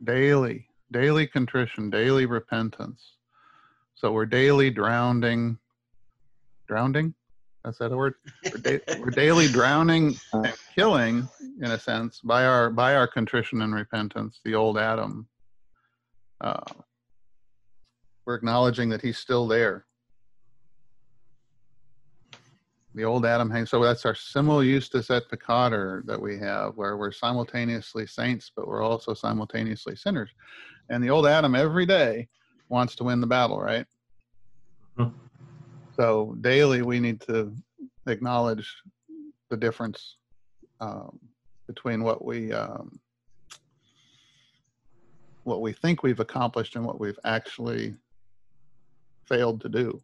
[0.04, 3.18] Daily, daily contrition, daily repentance.
[3.94, 5.60] So we're daily drowning,
[6.68, 7.14] drowning?
[7.68, 8.14] Is said a word?
[8.44, 11.28] We're, da- we're daily drowning and killing,
[11.62, 15.28] in a sense, by our by our contrition and repentance, the old Adam.
[16.42, 16.62] Uh,
[18.26, 19.86] we're acknowledging that he's still there.
[22.94, 23.72] The old Adam hangs.
[23.72, 28.68] So that's our simul justus et peccator that we have, where we're simultaneously saints, but
[28.68, 30.30] we're also simultaneously sinners.
[30.90, 32.30] And the old Adam every day
[32.70, 33.86] wants to win the battle, right?
[35.96, 37.56] So daily, we need to
[38.08, 38.70] acknowledge
[39.50, 40.18] the difference
[40.82, 41.18] um,
[41.68, 43.00] between what we um,
[45.44, 47.96] what we think we've accomplished and what we've actually
[49.26, 50.02] failed to do.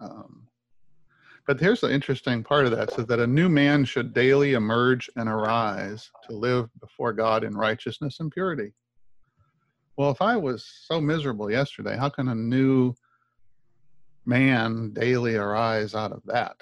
[0.00, 0.48] Um,
[1.46, 5.08] but here's the interesting part of that: so that a new man should daily emerge
[5.16, 8.74] and arise to live before God in righteousness and purity.
[9.96, 12.94] Well, if I was so miserable yesterday, how can a new
[14.28, 16.60] man daily arise out of that.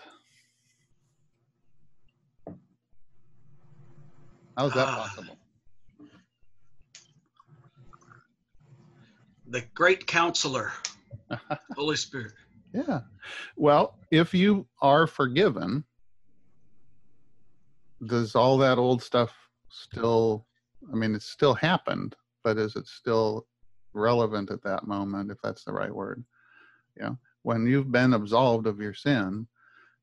[4.57, 4.97] How is that Ah.
[4.97, 5.39] possible?
[9.49, 10.73] The great counselor,
[11.77, 12.33] Holy Spirit.
[12.73, 13.01] Yeah.
[13.57, 15.85] Well, if you are forgiven,
[18.07, 19.35] does all that old stuff
[19.71, 20.47] still
[20.93, 23.49] I mean, it's still happened, but is it still
[23.93, 26.25] relevant at that moment, if that's the right word?
[26.97, 27.15] Yeah.
[27.47, 29.47] When you've been absolved of your sin,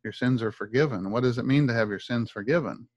[0.02, 1.12] your sins are forgiven.
[1.12, 2.88] What does it mean to have your sins forgiven?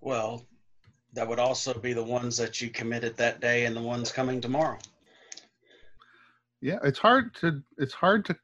[0.00, 0.46] Well,
[1.12, 4.40] that would also be the ones that you committed that day and the ones coming
[4.40, 4.78] tomorrow.
[6.62, 8.36] Yeah, it's hard to it's hard to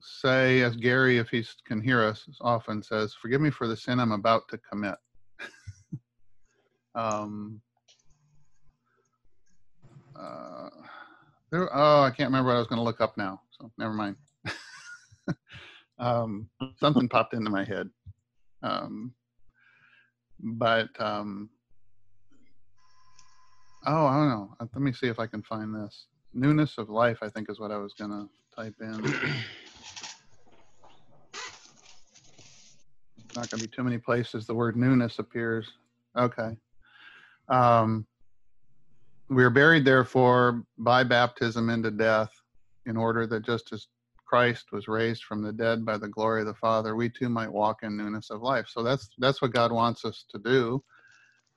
[0.00, 4.00] say as Gary, if he can hear us, often says, "Forgive me for the sin
[4.00, 4.96] I'm about to commit."
[6.94, 7.60] um,
[10.20, 10.68] uh,
[11.50, 13.92] there, oh, I can't remember what I was going to look up now, so never
[13.92, 14.16] mind.
[15.98, 17.88] um, something popped into my head,
[18.62, 19.14] um,
[20.38, 21.50] but um,
[23.86, 24.54] oh, I don't know.
[24.60, 26.06] Uh, Let me see if I can find this.
[26.32, 29.02] Newness of life, I think, is what I was going to type in.
[33.34, 35.70] not going to be too many places the word newness appears.
[36.16, 36.56] Okay.
[37.48, 38.06] Um,
[39.30, 42.30] we are buried, therefore, by baptism into death,
[42.86, 43.86] in order that just as
[44.26, 47.52] Christ was raised from the dead by the glory of the Father, we too might
[47.52, 48.66] walk in newness of life.
[48.68, 50.82] So that's that's what God wants us to do,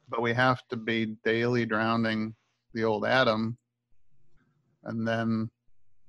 [0.07, 2.35] but we have to be daily drowning
[2.75, 3.57] the old Adam,
[4.83, 5.49] and then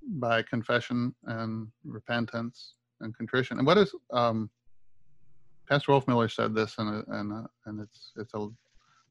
[0.07, 3.57] by confession and repentance and contrition.
[3.59, 4.51] And what is um,
[5.67, 8.49] Pastor Wolfmueller said this, and and and it's it's a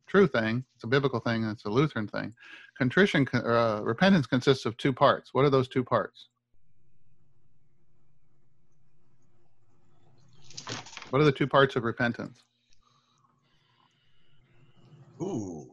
[0.08, 0.64] true thing.
[0.76, 2.34] It's a biblical thing, and it's a Lutheran thing.
[2.78, 5.34] Contrition, uh, repentance consists of two parts.
[5.34, 6.28] What are those two parts?
[11.10, 12.44] What are the two parts of repentance?
[15.22, 15.70] Ooh,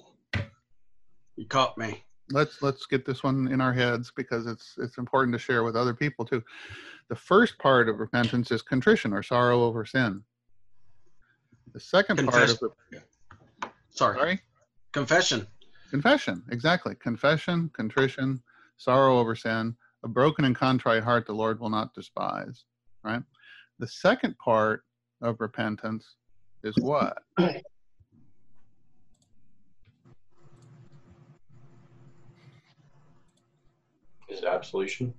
[1.37, 2.05] you caught me.
[2.31, 5.77] Let's let's get this one in our heads because it's it's important to share with
[5.77, 6.43] other people too.
[7.09, 10.23] The first part of repentance is contrition or sorrow over sin.
[11.73, 12.59] The second part of
[13.91, 14.17] Sorry.
[14.17, 14.41] sorry?
[14.93, 15.47] Confession.
[15.91, 16.43] confession.
[16.51, 16.95] Exactly.
[16.97, 18.43] Confession contrition
[18.77, 22.65] sorrow over sin a broken and contrite heart the lord will not despise
[23.05, 23.23] right?
[23.79, 24.85] The second part
[25.23, 26.17] of repentance
[26.65, 27.17] is what?
[34.29, 35.13] Is absolution?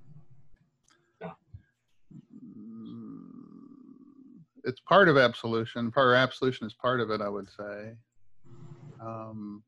[1.23, 1.33] Mm,
[4.63, 5.91] it's part of absolution.
[5.91, 7.93] Part of absolution is part of it i would say
[9.01, 9.63] um,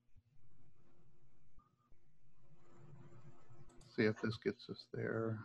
[3.95, 5.39] see if this gets us there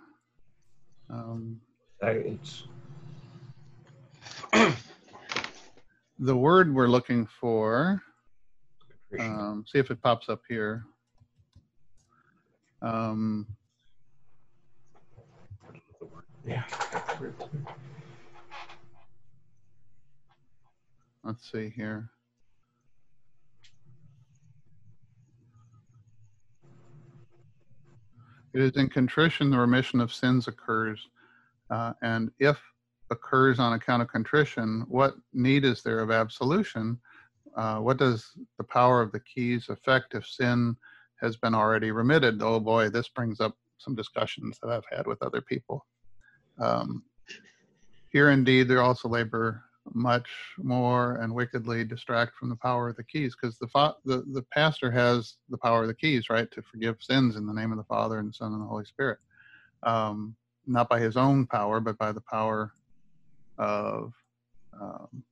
[1.10, 1.60] um,
[2.02, 2.64] It's,
[6.18, 8.02] the word we're looking for
[9.18, 10.84] um, see if it pops up here.
[12.82, 13.46] Um,
[16.46, 16.62] yeah.
[21.24, 22.10] let's see here.
[28.58, 31.10] It is in contrition the remission of sins occurs.
[31.70, 32.60] Uh, and if
[33.08, 36.98] occurs on account of contrition, what need is there of absolution?
[37.56, 40.76] Uh, what does the power of the keys affect if sin
[41.20, 42.42] has been already remitted?
[42.42, 45.86] Oh boy, this brings up some discussions that I've had with other people.
[46.58, 47.04] Um,
[48.10, 49.62] here indeed, there also labor
[49.94, 54.24] much more and wickedly distract from the power of the keys because the, fa- the
[54.32, 57.72] the pastor has the power of the keys right to forgive sins in the name
[57.72, 59.18] of the father and the son and the holy spirit.
[59.82, 62.72] Um, not by his own power but by the power
[63.58, 64.12] of
[64.80, 65.22] um,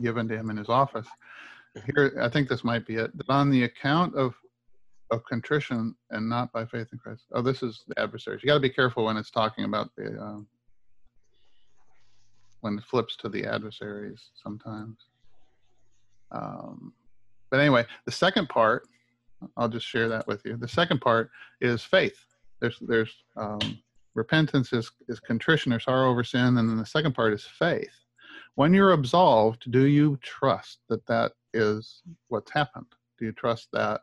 [0.00, 1.06] given to him in his office.
[1.86, 4.34] Here i think this might be it that on the account of
[5.12, 8.42] of contrition and not by faith in christ oh this is the adversaries.
[8.42, 10.46] You got to be careful when it's talking about the um,
[12.60, 14.96] when it flips to the adversaries sometimes.
[16.32, 16.92] Um,
[17.50, 18.86] but anyway, the second part,
[19.56, 20.56] I'll just share that with you.
[20.56, 22.24] The second part is faith.
[22.60, 23.78] There's there's um,
[24.14, 28.04] repentance is is contrition or sorrow over sin, and then the second part is faith.
[28.54, 32.86] When you're absolved, do you trust that that is what's happened?
[33.18, 34.02] Do you trust that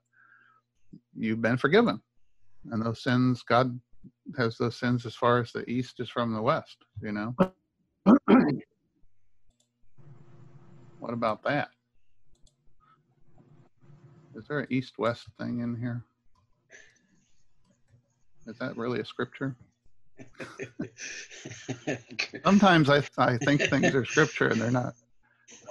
[1.16, 2.02] you've been forgiven,
[2.72, 3.80] and those sins God
[4.38, 6.78] has those sins as far as the east is from the west?
[7.02, 7.36] You know.
[11.00, 11.70] What about that?
[14.36, 16.04] Is there an east-west thing in here?
[18.46, 19.56] Is that really a scripture?
[22.44, 24.94] Sometimes I, I think things are scripture and they're not.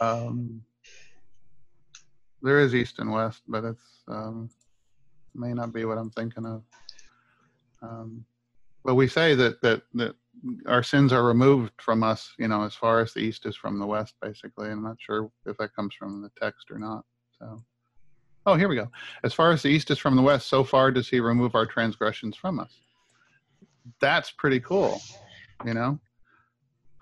[0.00, 0.62] Um,
[2.42, 4.50] there is east and west, but it's um,
[5.34, 6.62] may not be what I'm thinking of.
[7.82, 8.24] Um,
[8.86, 10.14] but we say that that that
[10.66, 13.78] our sins are removed from us, you know, as far as the east is from
[13.80, 14.70] the west, basically.
[14.70, 17.04] I'm not sure if that comes from the text or not.
[17.38, 17.60] So,
[18.46, 18.88] oh, here we go.
[19.24, 21.66] As far as the east is from the west, so far does he remove our
[21.66, 22.80] transgressions from us.
[24.00, 25.02] That's pretty cool,
[25.64, 25.98] you know.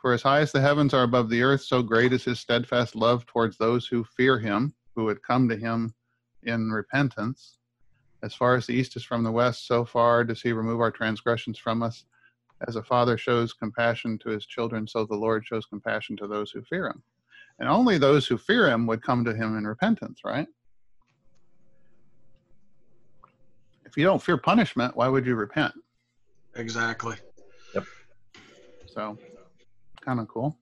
[0.01, 2.97] For as high as the heavens are above the earth, so great is his steadfast
[2.97, 5.95] love towards those who fear him, who would come to him
[6.45, 7.59] in repentance.
[8.25, 10.91] As far as the east is from the west, so far does he remove our
[10.91, 12.07] transgressions from us.
[12.67, 16.51] As a father shows compassion to his children, so the Lord shows compassion to those
[16.51, 17.03] who fear him.
[17.59, 20.47] And only those who fear him would come to him in repentance, right?
[23.85, 25.75] If you don't fear punishment, why would you repent?
[26.57, 27.17] Exactly.
[27.75, 27.85] Yep.
[28.87, 29.19] So,
[30.01, 30.57] kind of cool.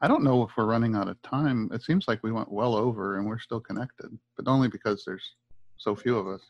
[0.00, 1.70] I don't know if we're running out of time.
[1.72, 5.32] It seems like we went well over and we're still connected, but only because there's
[5.76, 6.42] so few of us.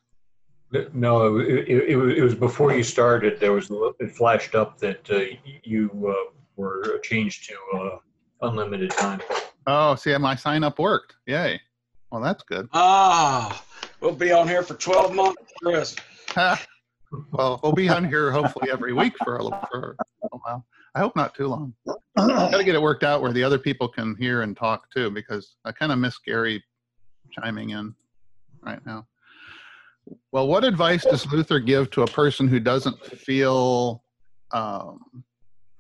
[0.92, 4.78] No, it, it, it was- before you started, there was, a little- it flashed up
[4.78, 5.20] that uh,
[5.64, 7.98] you uh, were changed to uh,
[8.42, 9.20] unlimited time.
[9.66, 11.14] Oh, see, my sign up worked.
[11.26, 11.60] Yay.
[12.12, 12.68] Well, that's good.
[12.72, 13.62] Ah,
[14.00, 15.96] we'll be on here for 12 months, Chris.
[17.32, 19.96] well, we'll be on here hopefully every week for a, little- for
[20.32, 20.64] a while.
[20.94, 21.72] I hope not too long.
[22.16, 25.10] Got to get it worked out where the other people can hear and talk too,
[25.10, 26.62] because I kind of miss Gary
[27.32, 27.94] chiming in
[28.62, 29.06] right now.
[30.32, 34.02] Well, what advice does Luther give to a person who doesn't feel
[34.52, 35.24] um,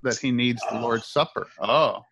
[0.02, 1.46] that he needs the Lord's Supper?
[1.60, 2.02] Oh,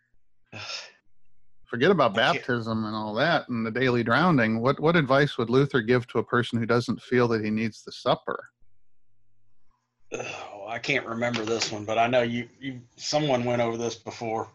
[1.69, 4.61] forget about baptism and all that and the daily drowning.
[4.61, 7.83] What what advice would Luther give to a person who doesn't feel that he needs
[7.83, 8.49] the supper?
[10.61, 13.95] Oh, I can't remember this one, but I know you, you, someone went over this
[13.95, 14.51] before.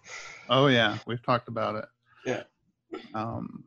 [0.47, 1.85] Oh yeah, we've talked about it.
[2.23, 2.43] Yeah.
[3.15, 3.63] Um,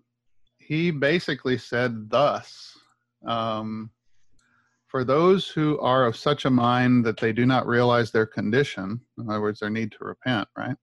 [0.59, 2.79] he basically said thus:
[3.27, 3.91] um,
[4.87, 9.01] For those who are of such a mind that they do not realize their condition,
[9.19, 10.77] in other words, their need to repent, right?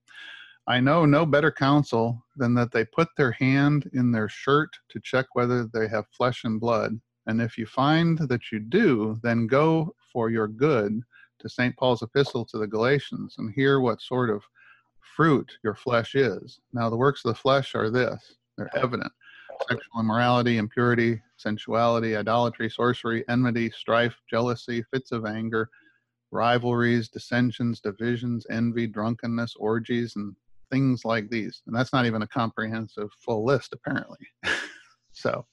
[0.66, 5.00] I know no better counsel than that they put their hand in their shirt to
[5.00, 6.98] check whether they have flesh and blood.
[7.26, 11.00] And if you find that you do, then go for your good
[11.40, 11.76] to St.
[11.76, 14.42] Paul's epistle to the Galatians and hear what sort of
[15.16, 16.60] fruit your flesh is.
[16.72, 19.12] Now, the works of the flesh are this they're evident
[19.68, 25.68] sexual immorality, impurity, sensuality, idolatry, sorcery, enmity, strife, jealousy, fits of anger,
[26.30, 30.34] rivalries, dissensions, divisions, envy, drunkenness, orgies, and
[30.70, 31.62] things like these.
[31.66, 34.18] And that's not even a comprehensive full list, apparently.
[35.12, 35.46] so,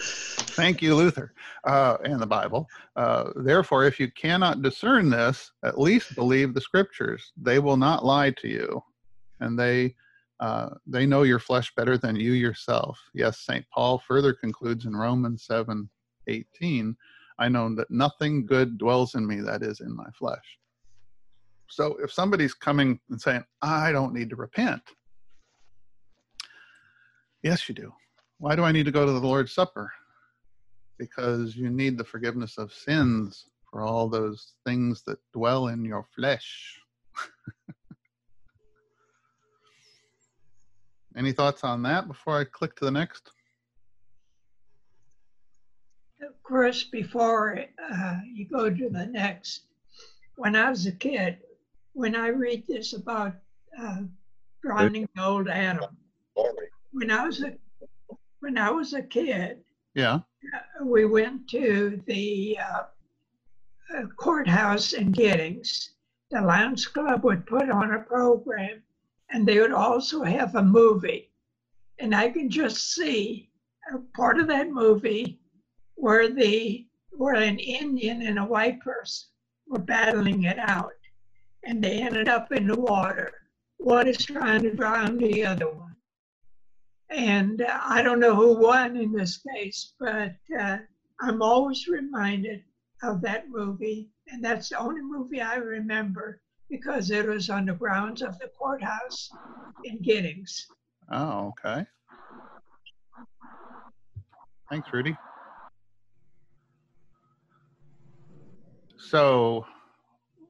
[0.00, 1.34] thank you, Luther,
[1.64, 2.66] uh, and the Bible.
[2.96, 7.32] Uh, therefore, if you cannot discern this, at least believe the scriptures.
[7.36, 8.82] They will not lie to you,
[9.40, 9.94] and they
[10.40, 12.98] uh, they know your flesh better than you yourself.
[13.14, 13.64] Yes, St.
[13.72, 15.88] Paul further concludes in Romans 7
[16.26, 16.96] 18,
[17.38, 20.58] I know that nothing good dwells in me, that is, in my flesh.
[21.68, 24.82] So if somebody's coming and saying, I don't need to repent,
[27.42, 27.92] yes, you do.
[28.38, 29.90] Why do I need to go to the Lord's Supper?
[30.98, 36.06] Because you need the forgiveness of sins for all those things that dwell in your
[36.14, 36.78] flesh.
[41.16, 43.30] Any thoughts on that before I click to the next?
[46.20, 49.62] Of course, before uh, you go to the next,
[50.36, 51.38] when I was a kid,
[51.92, 53.34] when I read this about
[53.80, 54.02] uh,
[54.62, 55.96] drowning the old Adam,
[56.92, 57.52] when I was a
[58.40, 59.60] when I was a kid,
[59.94, 60.20] Yeah.
[60.54, 62.82] uh, we went to the uh,
[63.96, 65.94] uh, courthouse in Giddings.
[66.30, 68.82] The Lions Club would put on a program,
[69.30, 71.30] and they would also have a movie.
[71.98, 73.50] And I can just see
[73.92, 75.40] a part of that movie
[75.94, 79.28] where the where an Indian and a white person
[79.68, 80.92] were battling it out,
[81.64, 83.32] and they ended up in the water.
[83.78, 85.96] One is trying to drown the other one,
[87.10, 90.78] and uh, I don't know who won in this case, but uh,
[91.20, 92.64] I'm always reminded
[93.02, 96.40] of that movie, and that's the only movie I remember
[96.70, 99.30] because it was on the grounds of the courthouse
[99.84, 100.66] in Giddings.
[101.10, 101.84] Oh, okay.
[104.70, 105.16] Thanks, Rudy.
[108.96, 109.66] So,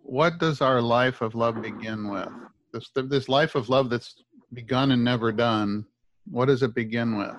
[0.02, 2.28] what does our life of love begin with?
[2.72, 5.84] This this life of love that's begun and never done.
[6.30, 7.34] What does it begin with?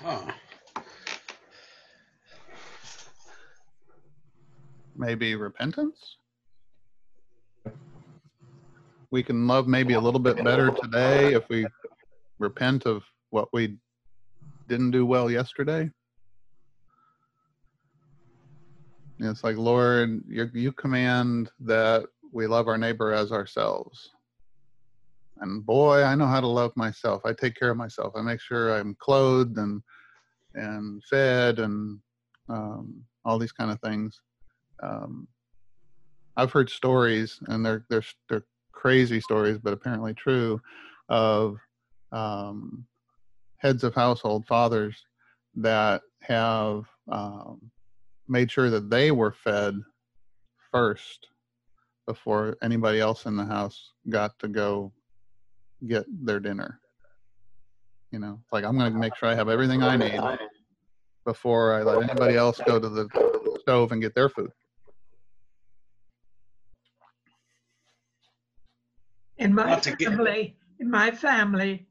[0.00, 0.31] Huh.
[5.02, 6.16] Maybe repentance.
[9.10, 11.66] We can love maybe a little bit better today if we
[12.38, 13.78] repent of what we
[14.68, 15.90] didn't do well yesterday.
[19.18, 24.08] It's like, Lord, you, you command that we love our neighbor as ourselves.
[25.40, 27.22] And boy, I know how to love myself.
[27.24, 28.12] I take care of myself.
[28.14, 29.82] I make sure I'm clothed and
[30.54, 31.98] and fed and
[32.48, 34.20] um, all these kind of things.
[34.82, 35.28] Um,
[36.36, 40.60] I've heard stories, and they're they're they're crazy stories, but apparently true,
[41.08, 41.58] of
[42.10, 42.86] um,
[43.58, 45.04] heads of household fathers
[45.54, 47.70] that have um,
[48.28, 49.78] made sure that they were fed
[50.70, 51.28] first
[52.06, 54.92] before anybody else in the house got to go
[55.86, 56.80] get their dinner.
[58.10, 60.20] You know, like I'm going to make sure I have everything I need
[61.24, 63.08] before I let anybody else go to the
[63.60, 64.50] stove and get their food.
[69.42, 71.84] In my Not to family, in my family,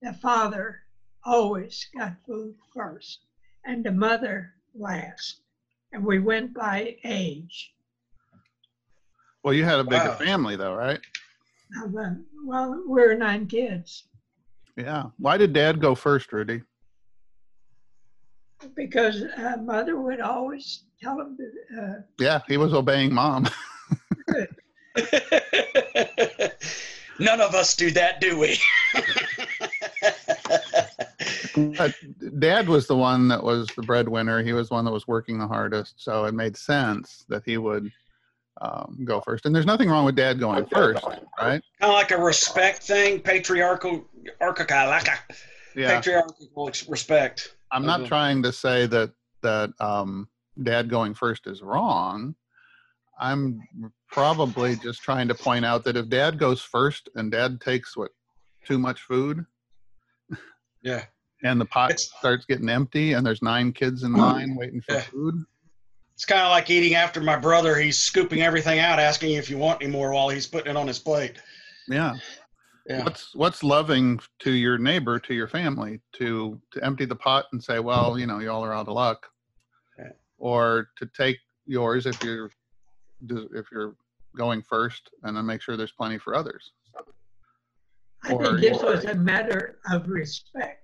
[0.00, 0.80] the father
[1.26, 3.18] always got food first
[3.66, 5.42] and the mother last.
[5.92, 7.74] And we went by age.
[9.44, 10.16] Well, you had a bigger Wow.
[10.16, 10.98] family though, right?
[11.70, 14.04] Now, the- Well, we're nine kids
[14.76, 15.10] Yeah.
[15.18, 16.62] Why did dad go first, Rudy?
[18.74, 23.46] because uh, mother would always tell him to, uh, Yeah, he was obeying mom.
[27.18, 28.58] None of us do that, do we?
[31.54, 31.94] But
[32.38, 34.42] dad was the one that was the breadwinner.
[34.42, 35.94] He was the one that was working the hardest.
[35.96, 37.90] So it made sense that he would
[38.60, 39.46] um, go first.
[39.46, 41.04] And there's nothing wrong with dad going first,
[41.38, 41.62] right?
[41.80, 44.04] kind of like a respect thing, patriarchal,
[44.40, 45.18] archical, like a
[45.74, 45.96] Yeah.
[45.96, 47.56] patriarchal respect.
[47.70, 48.06] I'm not Mhm.
[48.06, 49.12] trying to say that
[49.42, 50.28] that um,
[50.62, 52.34] dad going first is wrong.
[53.18, 53.60] I'm
[54.10, 58.10] probably just trying to point out that if dad goes first and dad takes what
[58.64, 59.44] too much food
[60.82, 61.04] Yeah.
[61.42, 64.94] and the pot It's- starts getting empty and there's nine kids in line waiting for
[64.94, 65.00] Yeah.
[65.02, 65.44] food,
[66.14, 67.76] It's kind of like eating after my brother.
[67.76, 70.86] He's scooping everything out, asking if you want any more while he's putting it on
[70.86, 71.36] his plate.
[71.88, 72.14] yeah.
[72.88, 73.02] Yeah.
[73.02, 77.62] What's what's loving to your neighbor, to your family, to to empty the pot and
[77.62, 79.26] say, well, you know, y'all are out of luck,
[79.98, 80.12] Right.
[80.38, 82.48] or to take yours if you're
[83.28, 83.94] if you're
[84.36, 86.72] going first, and then make sure there's plenty for others.
[88.24, 90.82] I Or- think this was a matter of respect.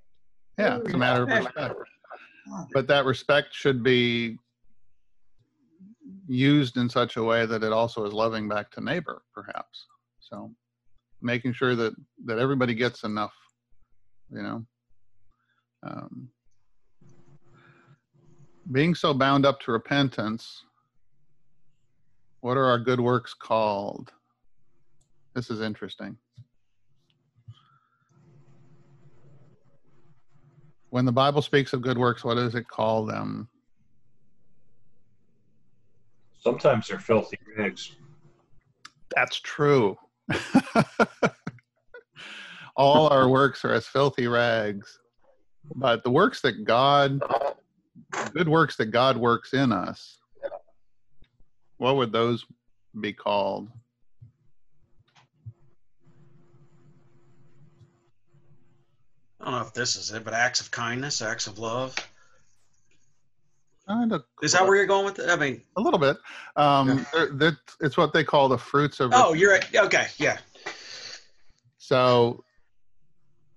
[0.59, 1.57] Yeah, it's a matter of Respect.
[1.79, 1.91] respect,
[2.73, 4.39] but that respect should be
[6.29, 9.87] used in such a way that it also is loving back to neighbor, perhaps.
[10.21, 10.55] So,
[11.21, 11.95] making sure that
[12.27, 13.35] that everybody gets enough,
[14.31, 14.67] you know.
[15.83, 16.29] Um,
[18.71, 20.65] being so bound up to repentance,
[22.43, 24.13] what are our good works called?
[25.35, 26.19] This is interesting.
[30.91, 33.49] When the Bible speaks of good works, what does it call them?
[36.41, 37.93] Sometimes they're filthy rags.
[39.15, 39.97] That's true.
[42.77, 44.99] All our works are as filthy rags.
[45.77, 47.23] But the works that God,
[48.35, 50.19] good works that God works in us,
[51.83, 52.47] what would those
[53.01, 53.69] be called?
[59.41, 61.97] I don't know if this is it, but acts of kindness, acts of love.
[63.89, 65.29] Kind of, Is that where you're going with it?
[65.29, 66.17] I mean, a little bit.
[66.55, 69.11] Um, they're- they're- it's what they call the fruits of.
[69.13, 69.75] oh, you're right.
[69.75, 70.39] Okay, yeah.
[71.79, 72.45] So,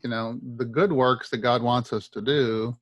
[0.01, 2.76] you know, the good works that God wants us to do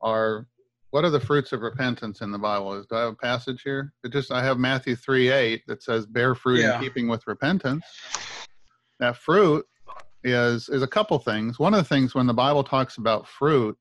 [0.00, 0.46] are
[0.92, 2.74] what are the fruits of repentance in the Bible?
[2.74, 3.92] Is do I have a passage here?
[4.04, 6.76] It just I have Matthew three eight that says bear fruit Yeah.
[6.76, 7.84] in keeping with repentance.
[9.00, 9.66] That fruit
[10.22, 11.58] is is a couple things.
[11.58, 13.76] One of the things when the Bible talks about fruit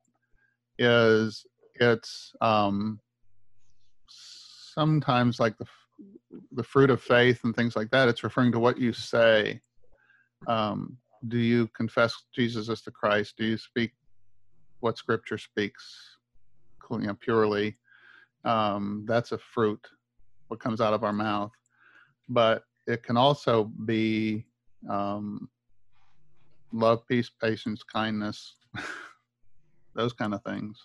[0.80, 1.46] is
[1.76, 3.00] it's um,
[4.08, 5.66] sometimes like the
[6.54, 8.08] the fruit of faith and things like that.
[8.08, 9.60] It's referring to what you say
[10.48, 10.98] um,
[11.28, 13.36] do you confess Jesus as the Christ?
[13.38, 13.92] Do you speak
[14.80, 16.18] what Scripture speaks,
[17.00, 17.78] you know, purely?
[18.44, 19.86] Um, that's a fruit,
[20.48, 21.52] what comes out of our mouth.
[22.28, 24.46] But it can also be
[24.90, 25.50] um,
[26.72, 28.56] love, peace, patience, kindness,
[29.96, 30.78] those kind of things.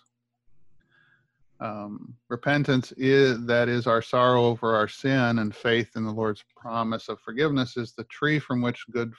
[1.59, 6.43] Um, repentance is that is our sorrow over our sin, and faith in the Lord's
[6.55, 9.11] promise of forgiveness is the tree from which good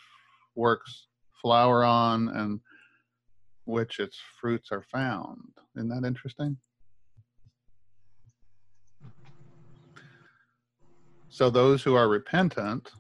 [0.55, 1.09] works
[1.43, 2.61] flower on and
[3.65, 5.43] which its fruits are found.
[5.77, 6.57] Isn't that interesting?
[11.31, 12.91] So those who are repentant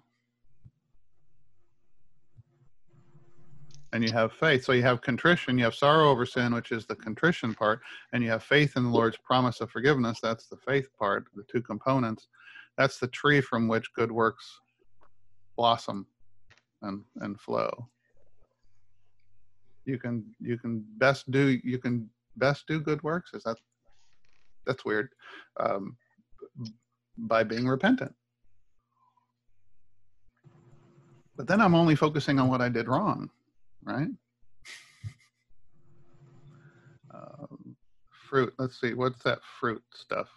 [3.92, 4.64] and you have faith.
[4.64, 7.80] So you have contrition, you have sorrow over sin, which is the contrition part,
[8.12, 10.20] and you have faith in the Lord's promise of forgiveness.
[10.22, 12.28] That's the faith part, the two components.
[12.76, 14.60] That's the tree from which good works
[15.56, 16.06] blossom
[16.82, 17.88] and, and flow.
[19.84, 23.32] You can you can best do you can best do good works.
[23.32, 23.56] Is that
[24.66, 25.08] that's weird?
[25.58, 25.96] Um,
[27.18, 28.14] by being repentant.
[31.36, 33.30] But then I'm only focusing on what I did wrong
[33.88, 34.08] right?
[37.14, 37.74] Um,
[38.28, 38.52] fruit.
[38.58, 38.92] Let's see.
[38.92, 40.28] What's that fruit stuff?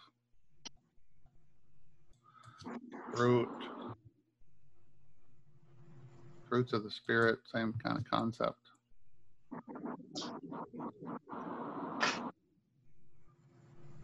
[3.13, 3.49] Fruit.
[6.47, 7.39] Fruits of the spirit.
[7.53, 8.55] Same kind of concept.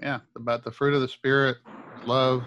[0.04, 1.58] Yeah, about the fruit of the spirit,
[2.08, 2.44] love,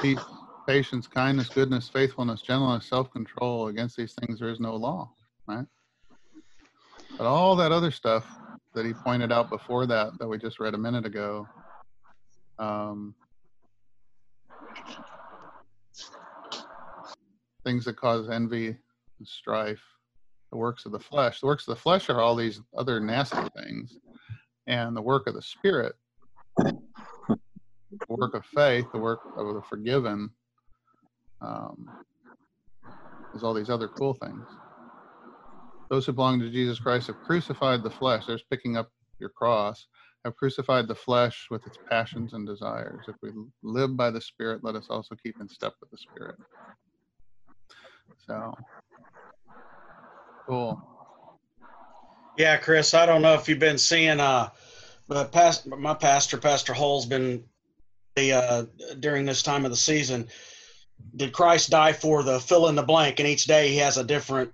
[0.00, 0.18] peace,
[0.66, 3.68] patience, kindness, goodness, faithfulness, gentleness, self control.
[3.68, 5.10] Against these things, there is no law,
[5.46, 5.66] right?
[7.18, 8.26] But all that other stuff
[8.74, 11.46] that he pointed out before that, that we just read a minute ago,
[12.58, 13.14] um,
[17.64, 19.82] things that cause envy and strife,
[20.52, 21.40] the works of the flesh.
[21.40, 23.98] The works of the flesh are all these other nasty things.
[24.66, 25.94] And the work of the spirit,
[26.58, 30.30] the work of faith, the work of the forgiven,
[31.40, 31.88] um,
[33.32, 34.44] there's all these other cool things.
[35.90, 38.26] Those who belong to Jesus Christ have crucified the flesh.
[38.26, 38.90] There's picking up
[39.20, 39.86] your cross.
[40.24, 43.04] Have crucified the flesh with its passions and desires.
[43.06, 43.30] If we
[43.62, 46.36] live by the Spirit, let us also keep in step with the Spirit.
[48.26, 48.52] So,
[50.48, 50.95] cool.
[52.36, 54.50] Yeah, Chris, I don't know if you've been seeing, uh,
[55.08, 57.44] but past, my pastor, Pastor Hull's been
[58.14, 58.64] the, uh,
[59.00, 60.28] during this time of the season
[61.14, 63.20] did Christ die for the fill in the blank?
[63.20, 64.52] And each day he has a different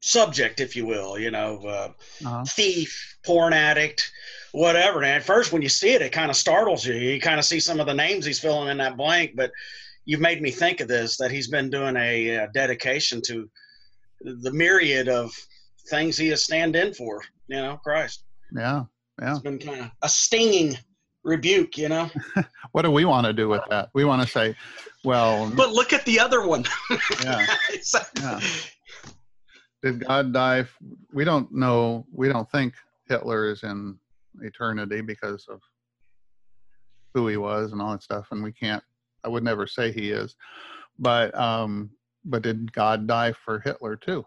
[0.00, 1.92] subject, if you will, you know, uh,
[2.24, 2.44] uh-huh.
[2.44, 4.10] thief, porn addict,
[4.52, 5.02] whatever.
[5.02, 6.94] And at first, when you see it, it kind of startles you.
[6.94, 9.52] You kind of see some of the names he's filling in that blank, but
[10.04, 13.48] you've made me think of this that he's been doing a, a dedication to
[14.20, 15.32] the myriad of
[15.88, 18.24] things he has stand in for, you know, Christ.
[18.54, 18.84] Yeah.
[19.20, 19.32] Yeah.
[19.32, 20.76] It's been kind of a stinging
[21.24, 22.10] rebuke, you know?
[22.72, 23.90] what do we want to do with that?
[23.94, 24.54] We want to say,
[25.04, 25.50] well.
[25.54, 26.64] But look at the other one.
[27.22, 27.46] yeah.
[28.20, 28.40] yeah.
[29.82, 30.64] Did God die?
[31.12, 32.06] We don't know.
[32.12, 32.74] We don't think
[33.08, 33.98] Hitler is in
[34.40, 35.60] eternity because of
[37.14, 38.28] who he was and all that stuff.
[38.30, 38.82] And we can't,
[39.24, 40.36] I would never say he is.
[40.98, 41.90] But, um,
[42.24, 44.24] but did God die for Hitler too?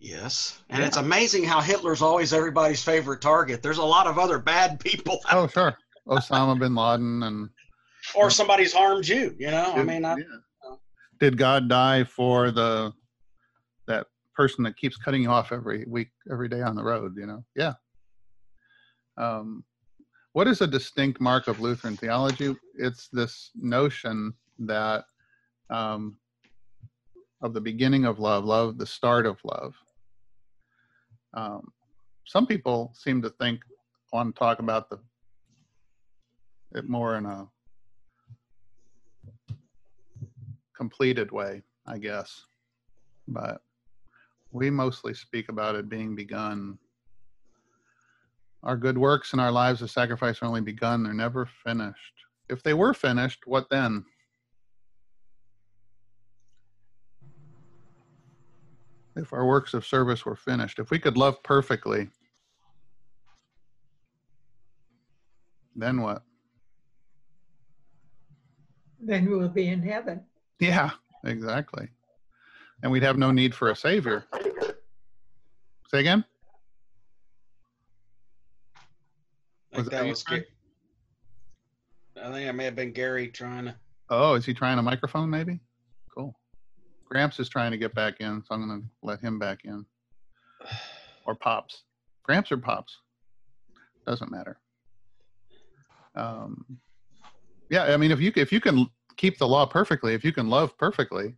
[0.00, 0.62] Yes.
[0.70, 0.86] And yeah.
[0.86, 3.62] it's amazing how Hitler's always everybody's favorite target.
[3.62, 5.20] There's a lot of other bad people.
[5.30, 5.76] Oh, sure.
[6.08, 7.50] Osama bin Laden and.
[8.14, 9.72] Or somebody's harmed you, you know?
[9.74, 10.76] Did, I mean, I, yeah.
[11.20, 12.92] did God die for the
[13.86, 17.26] that person that keeps cutting you off every week, every day on the road, you
[17.26, 17.44] know?
[17.54, 17.74] Yeah.
[19.18, 19.64] Um,
[20.32, 22.56] what is a distinct mark of Lutheran theology?
[22.74, 25.04] It's this notion that
[25.68, 26.16] um,
[27.42, 29.74] of the beginning of love, love, the start of love.
[31.34, 31.72] Um,
[32.24, 33.60] some people seem to think
[34.12, 34.98] want to talk about the
[36.74, 37.48] it more in a
[40.76, 42.46] completed way, I guess.
[43.26, 43.60] But
[44.52, 46.78] we mostly speak about it being begun.
[48.62, 52.14] Our good works and our lives of sacrifice are only begun, they're never finished.
[52.48, 54.04] If they were finished, what then?
[59.16, 62.08] If our works of service were finished, if we could love perfectly,
[65.74, 66.22] then what?
[69.00, 70.22] Then we'll be in heaven.
[70.58, 70.90] Yeah,
[71.24, 71.88] exactly.
[72.82, 74.24] And we'd have no need for a savior.
[75.88, 76.24] Say again?
[79.74, 80.42] Was that, that was I
[82.32, 83.74] think I may have been Gary trying to.
[84.10, 85.60] Oh, is he trying a microphone maybe?
[87.10, 89.84] Gramps is trying to get back in, so I'm going to let him back in.
[91.26, 91.84] Or Pops.
[92.24, 92.96] Gramps or Pops?
[94.06, 94.58] Doesn't matter.
[96.16, 96.64] Um,
[97.68, 100.48] yeah, I mean, if you if you can keep the law perfectly, if you can
[100.48, 101.36] love perfectly,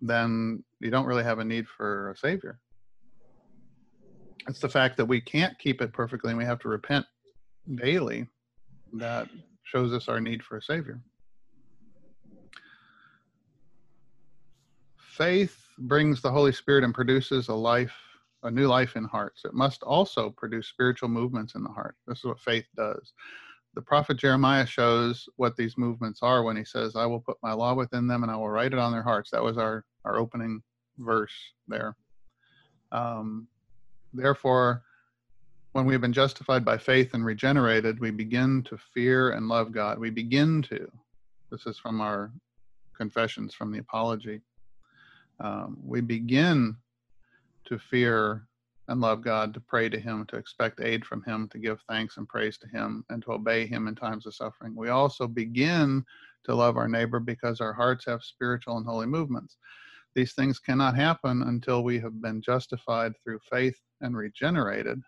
[0.00, 2.58] then you don't really have a need for a savior.
[4.48, 7.06] It's the fact that we can't keep it perfectly and we have to repent
[7.76, 8.26] daily
[8.94, 9.28] that
[9.62, 11.00] shows us our need for a savior.
[15.16, 17.94] Faith brings the Holy Spirit and produces a life,
[18.42, 19.44] a new life in hearts.
[19.44, 21.96] It must also produce spiritual movements in the heart.
[22.06, 23.12] This is what faith does.
[23.74, 27.52] the prophet Jeremiah shows what these movements are when he says, I will put my
[27.52, 29.30] law within them and I will write it on their hearts.
[29.30, 30.62] That was our, our opening
[30.98, 31.34] verse
[31.66, 31.96] there.
[32.92, 33.48] Um,
[34.12, 34.82] therefore,
[35.72, 39.98] when we've been justified by faith and regenerated, we begin to fear and love God.
[39.98, 40.88] We begin to.
[41.50, 42.32] This is from our
[42.96, 44.40] confessions from the Apology.
[45.40, 46.76] Um, we begin
[47.66, 48.46] to fear
[48.88, 52.18] and love God, to pray to Him, to expect aid from Him, to give thanks
[52.18, 54.74] and praise to Him, and to obey Him in times of suffering.
[54.76, 56.04] We also begin
[56.44, 59.56] to love our neighbor because our hearts have spiritual and holy movements.
[60.14, 65.00] These things cannot happen until we have been justified through faith and regenerated,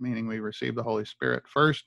[0.00, 1.84] meaning we receive the Holy Spirit first,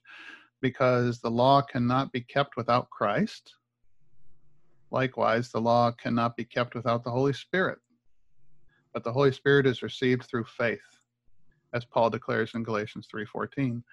[0.62, 3.54] because the law cannot be kept without Christ.
[4.92, 7.80] Likewise, the law cannot be kept without the Holy Spirit.
[8.94, 10.82] But the Holy Spirit is received through faith
[11.74, 13.84] as Paul declares in Galatians 3:14,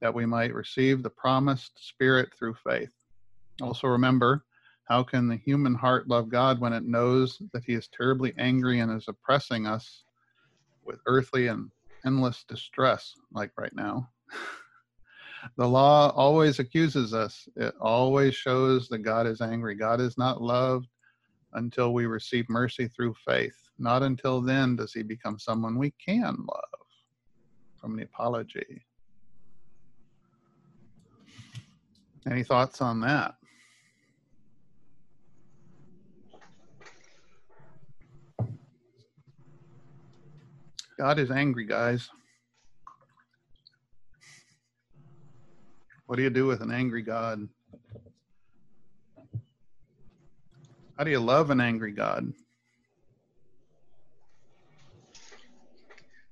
[0.00, 2.92] that we might receive the promised spirit through faith.
[3.60, 4.44] Also remember,
[4.84, 8.80] how can the human heart love God when it knows that he is terribly angry
[8.80, 10.04] and is oppressing us
[10.84, 11.70] with earthly and
[12.04, 14.10] endless distress like right now?
[15.56, 17.48] the law always accuses us.
[17.56, 19.74] It always shows that God is angry.
[19.74, 20.88] God is not loved
[21.52, 23.56] until we receive mercy through faith.
[23.78, 26.86] Not until then does he become someone we can love
[27.76, 28.84] from the apology.
[32.28, 33.34] Any thoughts on that?
[40.98, 42.08] God is angry, guys.
[46.06, 47.48] What do you do with an angry God?
[50.96, 52.32] How do you love an angry God?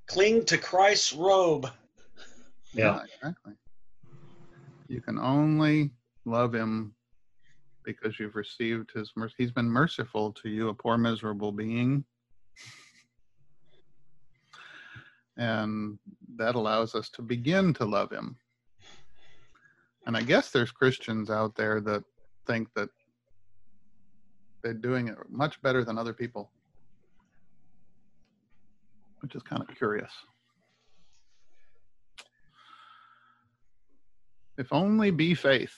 [0.07, 1.68] Cling to Christ's robe.
[2.72, 3.01] Yeah.
[3.05, 3.55] exactly.
[4.89, 5.91] You can only
[6.25, 6.95] love him
[7.85, 9.35] because you've received his mercy.
[9.39, 12.05] He's been merciful to you, a poor, miserable being.
[15.37, 15.99] And
[16.37, 18.37] that allows us to begin to love him.
[20.07, 22.05] And I guess there's Christians out there that
[22.46, 22.88] think that
[24.62, 26.50] they're doing it much better than other people
[29.24, 30.12] which is kind of curious.
[34.59, 35.74] If only be faith.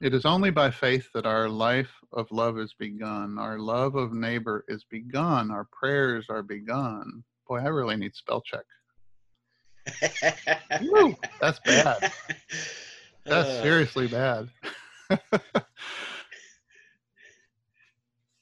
[0.00, 3.36] It is only by faith that our life of love is begun.
[3.36, 5.50] Our love of neighbor is begun.
[5.50, 7.24] Our prayers are begun.
[7.48, 8.64] Boy, I really need spell check.
[10.82, 12.12] Woo, that's bad.
[13.24, 14.48] That's Uh, seriously bad.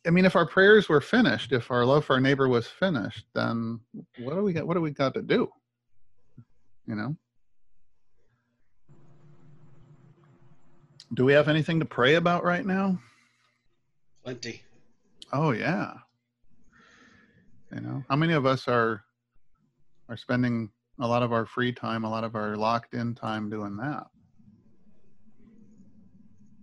[0.06, 3.26] I mean, if our prayers were finished, if our love for our neighbor was finished,
[3.34, 3.80] then
[4.18, 4.64] what do we got?
[4.64, 5.50] What do we got to do?
[6.86, 7.16] You know.
[11.14, 13.00] Do we have anything to pray about right now?
[14.22, 14.62] Plenty.
[15.32, 15.94] Oh yeah.
[17.74, 19.02] You know, how many of us are
[20.08, 20.70] are spending
[21.00, 24.06] a lot of our free time, a lot of our locked in time doing that?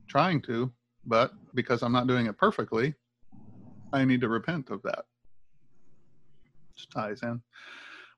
[0.08, 0.72] Trying to,
[1.06, 2.94] but because I'm not doing it perfectly,
[3.92, 5.06] I need to repent of that.
[6.76, 7.42] Just ties in.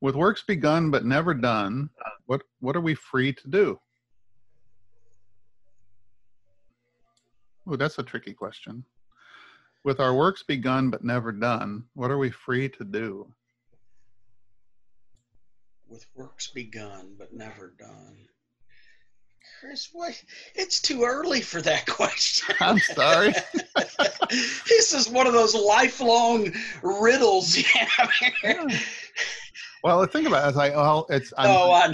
[0.01, 1.89] With works begun but never done,
[2.25, 3.79] what what are we free to do?
[7.67, 8.83] Oh, that's a tricky question.
[9.83, 13.27] With our works begun but never done, what are we free to do?
[15.87, 18.27] With works begun but never done.
[19.59, 20.21] Chris, what?
[20.53, 22.55] It's too early for that question.
[22.59, 23.33] I'm sorry.
[24.67, 26.51] this is one of those lifelong
[26.83, 28.67] riddles here.
[29.83, 31.91] Well, the thing about it is, I well, it's I'm, oh, I'm,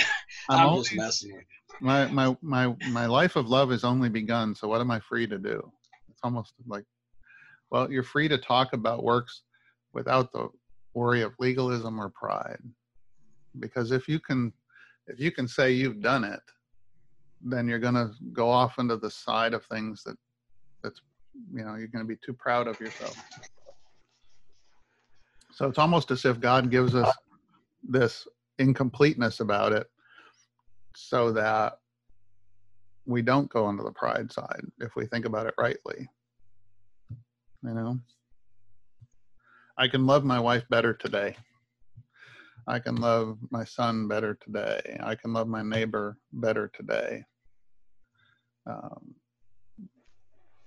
[0.50, 1.78] I'm I'm always, just messing with you.
[1.82, 4.56] my my my my life of love is only begun.
[4.56, 5.72] So what am I free to do?
[6.10, 6.86] It's almost like,
[7.70, 9.42] well, you're free to talk about works
[9.94, 10.48] without the
[10.94, 12.60] worry of legalism or pride,
[13.60, 14.54] because if you can,
[15.08, 16.42] if you can say you've done it,
[17.44, 20.16] then you're going to go off into the side of things that
[20.84, 21.02] that's
[21.54, 23.18] you know you're going to be too proud of yourself.
[25.54, 27.14] So it's almost as if God gives us
[27.84, 28.28] this
[28.58, 29.88] incompleteness about it
[30.96, 31.80] so that
[33.06, 36.08] we don't go into the pride side if we think about it rightly.
[37.64, 38.00] You know,
[39.78, 41.36] I can love my wife better today.
[42.68, 44.98] I can love my son better today.
[45.02, 47.24] I can love my neighbor better today.
[48.68, 49.16] Um,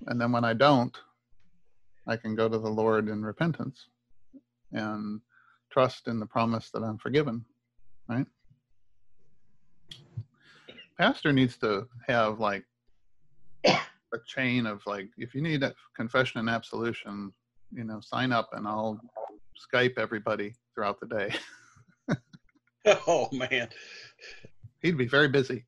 [0.07, 0.97] and then when I don't,
[2.07, 3.87] I can go to the Lord in repentance
[4.73, 5.21] and
[5.71, 7.45] trust in the promise that I'm forgiven,
[8.09, 8.27] right?
[10.99, 12.65] pastor needs to have like
[13.65, 15.65] a chain of like if you need
[15.97, 17.33] confession and absolution,
[17.73, 19.01] you know, sign up and I'll
[19.73, 21.35] Skype everybody throughout the day.
[23.07, 23.69] Oh man.
[24.81, 25.65] He'd be very busy.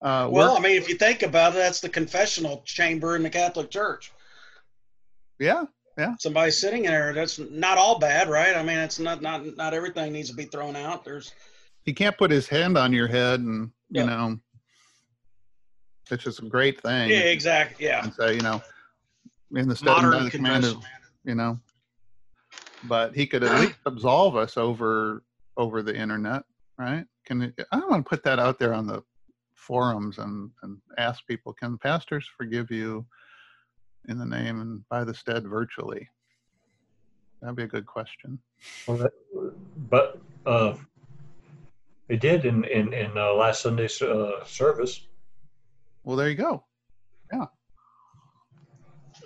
[0.00, 3.22] Uh, Well, work- I mean, if you think about it, that's the confessional chamber in
[3.22, 4.12] the Catholic Church.
[5.38, 5.64] yeah,
[5.98, 6.14] yeah.
[6.18, 7.12] Somebody sitting in there.
[7.12, 8.56] That's not all bad, right?
[8.56, 11.04] I mean, it's not not not everything needs to be thrown out.
[11.04, 11.32] There's
[11.84, 14.38] he can't put his hand on your head and you know,
[16.08, 17.10] which is a great thing.
[17.10, 17.86] yeah, exactly.
[17.86, 18.62] Yeah, and say, you know,
[19.54, 20.76] in the of modern another command of,
[21.24, 21.58] you know,
[22.84, 25.22] but he could at least absolve us over
[25.58, 26.44] over the internet,
[26.78, 27.04] right?
[27.26, 29.02] Can it- I want to put that out there on the
[29.54, 33.04] forums and and ask people, can pastors forgive you
[34.08, 36.08] in the name and by the stead virtually?
[37.42, 38.38] That'd be a good question.
[38.86, 39.12] Well, that,
[39.90, 40.76] but uh,
[42.06, 45.06] they did in in in uh, last Sunday's uh, service.
[46.04, 46.64] Well, there you go.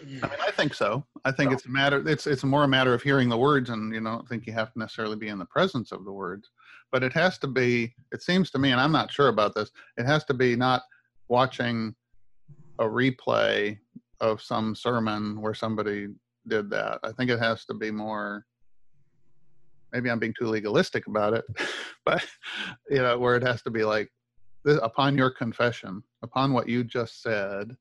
[0.02, 1.04] I mean, I think so.
[1.24, 2.06] I think it's a matter.
[2.08, 4.46] It's it's more a matter of hearing the words, and you know, I don't think
[4.46, 6.50] you have to necessarily be in the presence of the words.
[6.90, 7.94] But it has to be.
[8.12, 9.70] It seems to me, and I'm not sure about this.
[9.96, 10.82] It has to be not
[11.28, 11.94] watching
[12.78, 13.78] a replay
[14.20, 16.08] of some sermon where somebody
[16.48, 16.98] did that.
[17.04, 18.44] I think it has to be more.
[19.92, 21.44] Maybe I'm being too legalistic about it,
[22.04, 22.24] but
[22.90, 24.10] you know, where it has to be like,
[24.64, 27.76] this, upon your confession, upon what you just said,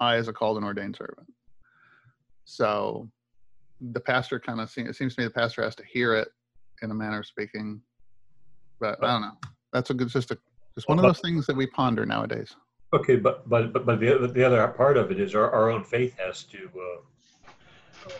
[0.00, 1.32] I, as a called and ordained servant.
[2.44, 3.08] So
[3.80, 6.28] the pastor kind of seems, it seems to me the pastor has to hear it
[6.82, 7.80] in a manner of speaking.
[8.80, 9.36] But I don't know.
[9.72, 10.38] That's a good, just a,
[10.74, 12.54] just one of those things that we ponder nowadays.
[12.92, 15.70] Okay, but but but, but the other, the other part of it is our, our
[15.70, 16.70] own faith has to
[18.06, 18.10] uh,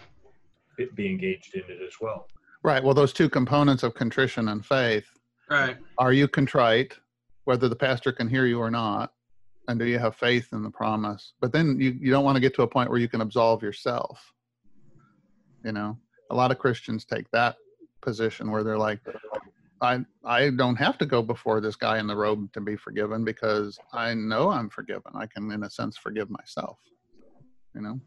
[0.77, 2.29] be- be engaged in it as well.
[2.63, 2.83] Right.
[2.83, 5.07] Well, those two components of contrition and faith
[5.49, 5.77] right.
[5.99, 6.99] are you contrite,
[7.45, 9.13] whether the pastor can hear you or not?
[9.69, 11.33] And do you have faith in the promise?
[11.41, 13.63] But then you, you don't want to get to a point where you can absolve
[13.63, 14.33] yourself.
[15.65, 15.99] You know,
[16.31, 17.57] a lot of Christians take that
[18.01, 19.01] position where they're like,
[19.81, 23.25] I I don't have to go before this guy in the robe to be forgiven
[23.25, 25.13] because I know I'm forgiven.
[25.15, 26.79] I can, in a sense, forgive myself.
[27.75, 28.01] You know.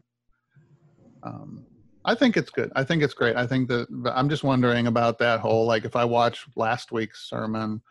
[1.22, 1.66] Um,
[2.04, 2.72] I think it's good.
[2.74, 3.36] I think it's great.
[3.36, 7.28] I think that I'm just wondering about that whole like if I watch last week's
[7.28, 7.82] sermon,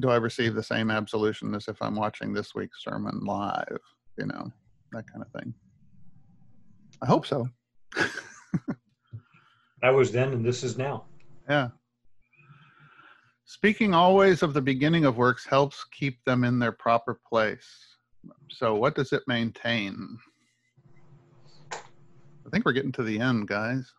[0.00, 3.78] do I receive the same absolution as if I'm watching this week's sermon live?
[4.16, 4.52] You know,
[4.92, 5.54] that kind of thing.
[7.02, 7.48] I hope so.
[9.82, 11.04] That was then, and this is now.
[11.48, 11.68] Yeah.
[13.44, 17.66] Speaking always of the beginning of works helps keep them in their proper place.
[18.50, 20.18] So, what does it maintain?
[21.72, 23.92] I think we're getting to the end, guys.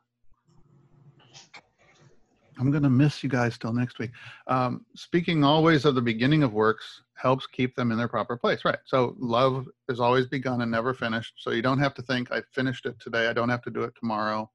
[2.60, 4.12] I'm going to miss you guys till next week.
[4.48, 8.66] Um, speaking always of the beginning of works helps keep them in their proper place.
[8.66, 8.78] Right.
[8.86, 11.34] So, love is always begun and never finished.
[11.38, 13.28] So, you don't have to think, I finished it today.
[13.28, 14.52] I don't have to do it tomorrow.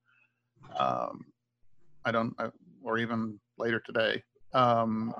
[0.78, 1.24] Um,
[2.04, 2.48] I don't, I,
[2.82, 4.22] or even later today.
[4.52, 5.14] Um,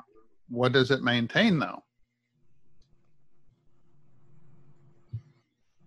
[0.49, 1.82] what does it maintain though?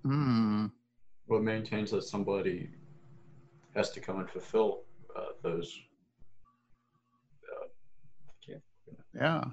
[0.04, 0.66] Hmm.
[1.28, 2.70] What maintains that somebody
[3.76, 4.82] has to come and fulfill
[5.16, 5.80] uh, those.
[9.20, 9.44] Yeah.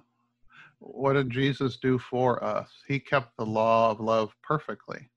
[0.79, 2.69] What did Jesus do for us?
[2.87, 5.09] He kept the law of love perfectly.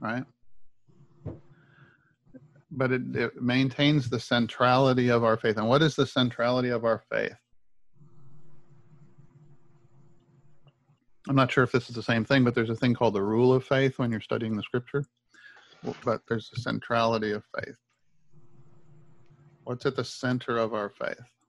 [0.00, 0.24] Right?
[2.70, 5.56] But it, it maintains the centrality of our faith.
[5.56, 7.34] And what is the centrality of our faith?
[11.28, 13.22] I'm not sure if this is the same thing, but there's a thing called the
[13.22, 15.04] rule of faith when you're studying the scripture.
[16.04, 17.76] But there's a centrality of faith.
[19.64, 21.39] What's at the center of our faith?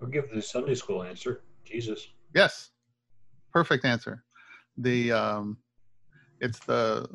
[0.00, 1.42] I'll give the Sunday school answer.
[1.64, 2.08] Jesus.
[2.34, 2.70] Yes,
[3.52, 4.24] perfect answer.
[4.76, 5.58] The um,
[6.40, 7.08] it's the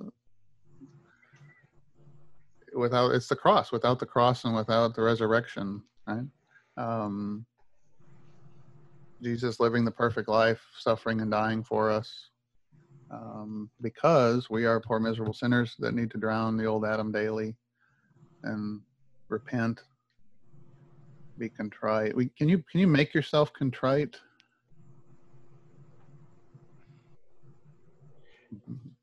[2.76, 3.72] without it's the cross.
[3.72, 6.26] Without the cross and without the resurrection, right?
[6.78, 7.46] Um,
[9.22, 12.30] Jesus living the perfect life, suffering and dying for us,
[13.10, 17.56] um, because we are poor miserable sinners that need to drown the old Adam daily,
[18.44, 18.82] and
[19.30, 19.82] repent,
[21.38, 22.16] be contrite.
[22.16, 24.18] We, can you can you make yourself contrite?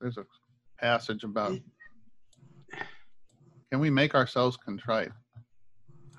[0.00, 0.24] There's a
[0.80, 1.58] passage about
[3.70, 5.12] can we make ourselves contrite?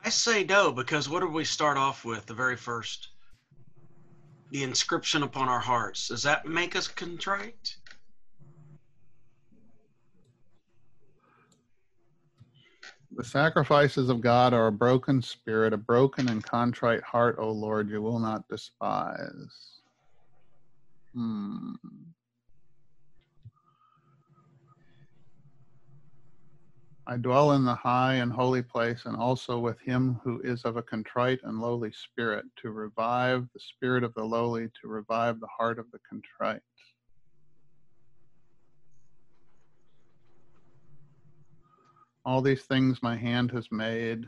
[0.03, 2.25] I say no because what did we start off with?
[2.25, 3.09] The very first,
[4.51, 6.07] the inscription upon our hearts.
[6.07, 7.75] Does that make us contrite?
[13.21, 17.87] The sacrifices of God are a broken spirit, a broken and contrite heart, O Lord,
[17.87, 19.81] you will not despise.
[21.13, 21.73] Hmm.
[27.05, 30.77] I dwell in the high and holy place, and also with him who is of
[30.77, 35.49] a contrite and lowly spirit, to revive the spirit of the lowly, to revive the
[35.55, 36.63] heart of the contrite.
[42.23, 44.25] All these things my hand has made,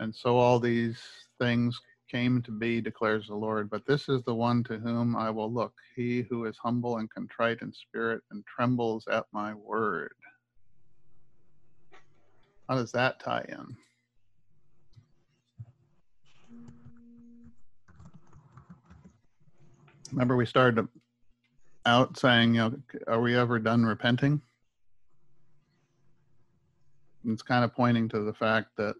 [0.00, 0.98] and so all these
[1.38, 1.78] things
[2.10, 3.68] came to be, declares the Lord.
[3.68, 7.10] But this is the one to whom I will look, he who is humble and
[7.10, 10.12] contrite in spirit and trembles at my word.
[12.68, 13.76] How does that tie in?
[20.10, 20.86] Remember, we started
[21.86, 22.74] out saying, you know,
[23.08, 24.40] are we ever done repenting?
[27.24, 28.94] It's kind of pointing to the fact that,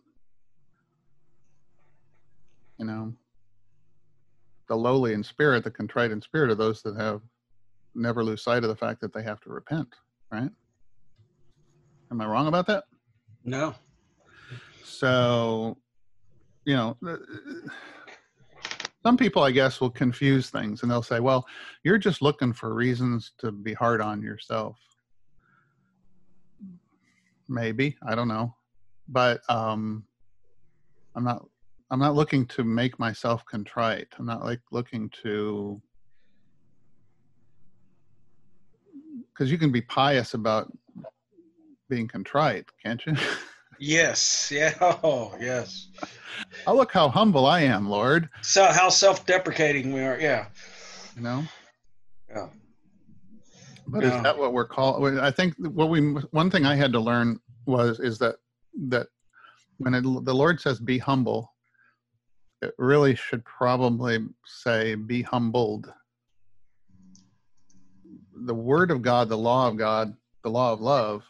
[2.79, 3.13] you know,
[4.69, 7.21] the lowly in spirit, the contrite in spirit are those that have
[7.95, 9.89] never lose sight of the fact that they have to repent,
[10.31, 10.51] right?
[12.11, 12.85] Am I wrong about that?
[13.45, 13.75] No.
[14.85, 15.77] So,
[16.65, 16.97] you know,
[19.03, 21.47] some people, I guess, will confuse things and they'll say, well,
[21.83, 24.79] you're just looking for reasons to be hard on yourself.
[27.53, 28.55] Maybe, I don't know.
[29.09, 30.05] But um,
[31.15, 31.45] I'm not
[31.91, 34.09] I'm not looking to make myself contrite.
[34.19, 35.81] I'm not like looking to
[39.33, 40.73] because you can be pious about
[41.89, 43.15] being contrite, can't you?
[43.79, 44.53] Yes.
[44.55, 44.75] Yeah.
[45.03, 45.89] Oh, yes.
[46.69, 48.29] oh, look how humble I am, Lord.
[48.41, 50.21] So how self-deprecating we are.
[50.21, 50.47] Yeah.
[51.17, 51.43] You know.
[52.31, 52.47] Yeah.
[53.89, 55.19] But is that what we're called?
[55.19, 56.01] I think what we
[56.31, 58.37] one thing I had to learn was is that
[58.89, 59.09] that
[59.79, 61.53] when it, the Lord says be humble,
[62.61, 65.93] it really should probably say be humbled.
[68.35, 71.25] The Word of God, the law of God, the law of love,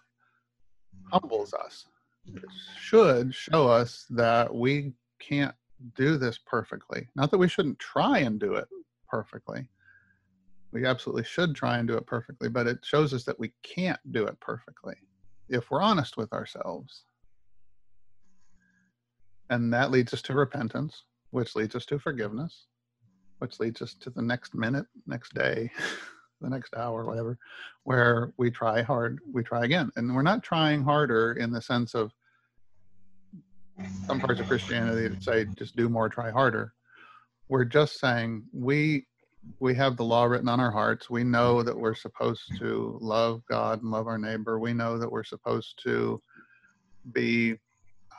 [1.10, 1.86] humbles us.
[2.26, 2.44] It
[2.78, 5.54] should show us that we can't
[5.96, 7.08] do this perfectly.
[7.16, 8.68] Not that we shouldn't try and do it
[9.08, 9.66] perfectly.
[10.72, 14.00] We absolutely should try and do it perfectly, but it shows us that we can't
[14.12, 14.94] do it perfectly
[15.52, 17.04] if we're honest with ourselves.
[19.50, 22.66] And that leads us to repentance, which leads us to forgiveness,
[23.38, 25.70] which leads us to the next minute, next day,
[26.40, 27.38] the next hour, whatever,
[27.84, 29.90] where we try hard, we try again.
[29.96, 32.12] And we're not trying harder in the sense of
[34.06, 36.72] some parts of Christianity that say just do more, try harder.
[37.48, 39.06] We're just saying we
[39.60, 41.10] we have the law written on our hearts.
[41.10, 44.58] We know that we're supposed to love God and love our neighbor.
[44.58, 46.20] We know that we're supposed to
[47.12, 47.56] be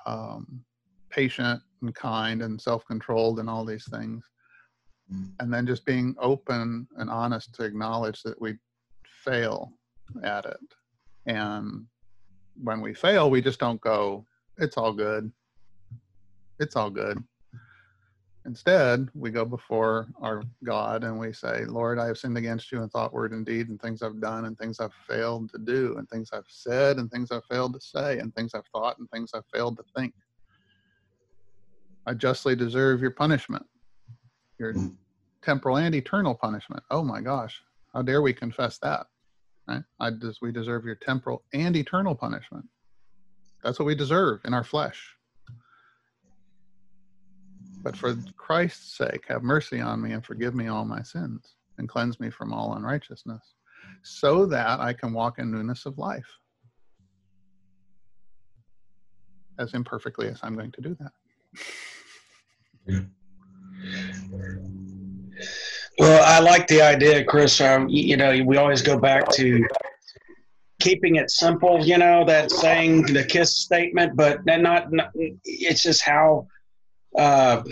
[0.05, 0.63] um,
[1.09, 4.25] patient and kind and self-controlled and all these things.
[5.39, 8.55] And then just being open and honest to acknowledge that we
[9.05, 9.73] fail
[10.23, 10.57] at it.
[11.25, 11.85] And
[12.61, 14.25] when we fail, we just don't go,
[14.57, 15.31] it's all good.
[16.59, 17.23] It's all good.
[18.45, 22.83] Instead, we go before our God and we say, Lord, I have sinned against you
[22.83, 25.95] in thought, word, and deed, and things I've done, and things I've failed to do,
[25.97, 29.09] and things I've said, and things I've failed to say, and things I've thought, and
[29.11, 30.13] things I've failed to think.
[32.05, 33.65] I justly deserve your punishment,
[34.59, 34.73] your
[35.41, 36.83] temporal and eternal punishment.
[36.91, 37.61] Oh my gosh,
[37.93, 39.07] how dare we confess that?
[39.69, 39.83] Right?
[40.01, 42.65] I des- we deserve your temporal and eternal punishment.
[43.63, 45.15] That's what we deserve in our flesh.
[47.83, 51.89] But for Christ's sake, have mercy on me and forgive me all my sins and
[51.89, 53.55] cleanse me from all unrighteousness,
[54.03, 56.25] so that I can walk in newness of life.
[59.59, 61.11] As imperfectly as I'm going to do that.
[65.99, 67.59] Well, I like the idea, Chris.
[67.59, 69.67] Um, you know, we always go back to
[70.79, 71.85] keeping it simple.
[71.85, 75.11] You know, that saying, the kiss statement, but not, not.
[75.43, 76.47] It's just how.
[77.17, 77.63] Uh,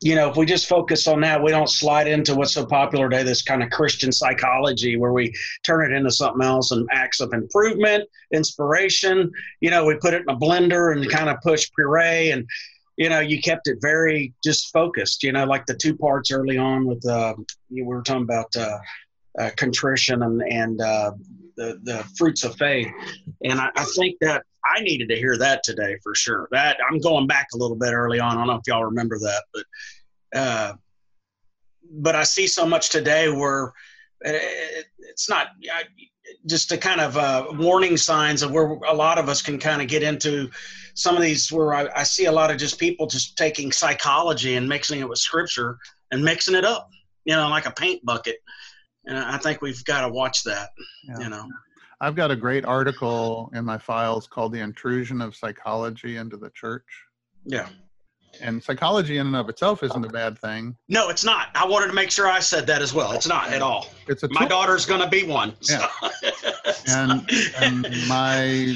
[0.00, 3.08] you know, if we just focus on that, we don't slide into what's so popular
[3.08, 5.32] today, this kind of Christian psychology where we
[5.64, 9.30] turn it into something else and acts of improvement, inspiration.
[9.60, 12.48] You know, we put it in a blender and kind of push puree and
[12.96, 15.22] you know, you kept it very just focused.
[15.22, 17.34] You know, like the two parts early on with uh,
[17.70, 18.78] you were talking about uh,
[19.38, 21.12] uh, contrition and and uh,
[21.56, 22.88] the the fruits of faith,
[23.42, 26.48] and I, I think that I needed to hear that today for sure.
[26.52, 28.32] That I'm going back a little bit early on.
[28.32, 30.72] I don't know if y'all remember that, but uh,
[31.90, 33.72] but I see so much today where
[34.22, 35.48] it, it's not.
[35.72, 35.84] I,
[36.46, 39.82] just to kind of uh, warning signs of where a lot of us can kind
[39.82, 40.48] of get into
[40.94, 44.54] some of these where I, I see a lot of just people just taking psychology
[44.56, 45.78] and mixing it with scripture
[46.10, 46.88] and mixing it up,
[47.24, 48.36] you know, like a paint bucket.
[49.04, 50.70] And I think we've got to watch that,
[51.08, 51.18] Yeah.
[51.20, 51.48] you know.
[52.02, 56.50] I've got a great article in my files called The Intrusion of Psychology into the
[56.50, 56.84] Church.
[57.46, 57.68] Yeah.
[58.40, 60.76] And psychology in and of itself isn't a bad thing.
[60.88, 61.48] No, it's not.
[61.54, 63.12] I wanted to make sure I said that as well.
[63.12, 63.86] It's not at all.
[64.08, 65.54] It's a My daughter's going to be one.
[65.60, 65.86] so-
[66.88, 67.28] and
[67.60, 68.74] and my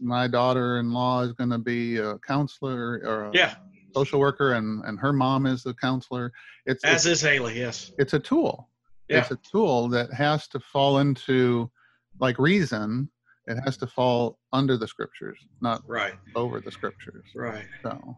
[0.00, 3.54] my daughter-in-law is going to be a counselor or a yeah,
[3.94, 6.32] social worker and and her mom is the counselor
[6.66, 7.58] it's as it's, is Haley.
[7.58, 7.92] Yes.
[7.98, 8.68] it's a tool
[9.08, 9.18] Yeah.
[9.20, 11.70] it's a tool that has to fall into
[12.20, 13.10] like reason
[13.46, 16.14] it has to fall under the scriptures not Right.
[16.34, 17.66] over the scriptures Right.
[17.82, 18.16] so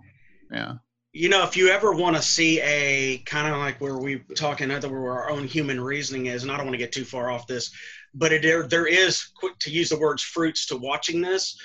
[0.51, 0.75] yeah
[1.13, 4.71] You know, if you ever want to see a kind of like where we talking
[4.71, 7.31] other where our own human reasoning is, and I don't want to get too far
[7.31, 7.71] off this,
[8.15, 11.57] but it, there there is quick to use the words fruits to watching this.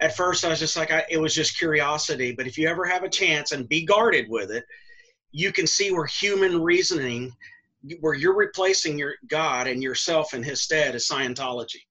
[0.00, 2.34] At first, I was just like, I, it was just curiosity.
[2.36, 4.64] But if you ever have a chance and be guarded with it,
[5.30, 7.32] you can see where human reasoning,
[8.00, 11.82] where you're replacing your God and yourself in His stead, is Scientology.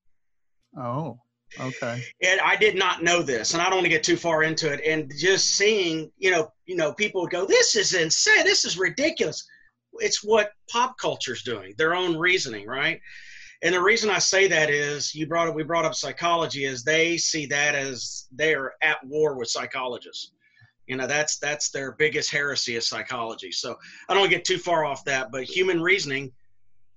[0.77, 1.19] oh
[1.59, 4.43] okay and I did not know this, and I don't want to get too far
[4.43, 4.81] into it.
[4.85, 8.43] And just seeing, you know, you know, people go, "This is insane.
[8.43, 9.45] This is ridiculous."
[9.99, 12.99] It's what pop culture's doing, their own reasoning, right?
[13.61, 16.83] And the reason I say that is, you brought up, we brought up psychology, is
[16.83, 20.31] they see that as they're at war with psychologists.
[20.87, 23.51] You know, that's that's their biggest heresy of psychology.
[23.51, 23.75] So
[24.07, 26.31] I don't get too far off that, but human reasoning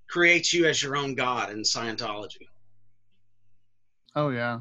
[0.09, 2.47] creates you as your own god in Scientology.
[4.15, 4.59] oh yeah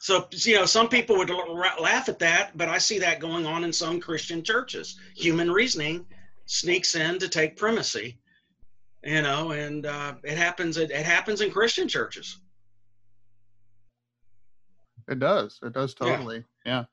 [0.00, 1.30] So, you know, some people would
[1.78, 4.98] laugh at that, but I see that going on in some Christian churches.
[5.16, 6.06] Human reasoning
[6.46, 8.18] sneaks in to take primacy,
[9.04, 10.76] you know, and uh, it happens.
[10.76, 12.40] It, it happens in Christian churches.
[15.10, 16.84] It does it does totally yeah,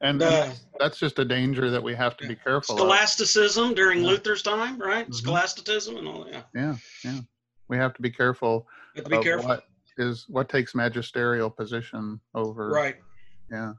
[0.00, 2.80] and Uh, that's, just a danger that we have to be careful of.
[2.80, 4.08] scholasticism during Yeah.
[4.10, 5.08] Luther's time, right?
[5.08, 5.14] Mhm.
[5.14, 6.46] Scholasticism and all that.
[6.54, 7.20] Yeah, yeah yeah
[7.68, 9.48] we have to be careful you have to be careful.
[9.48, 9.64] what
[9.98, 12.96] is what takes magisterial position over Right.
[13.50, 13.72] yeah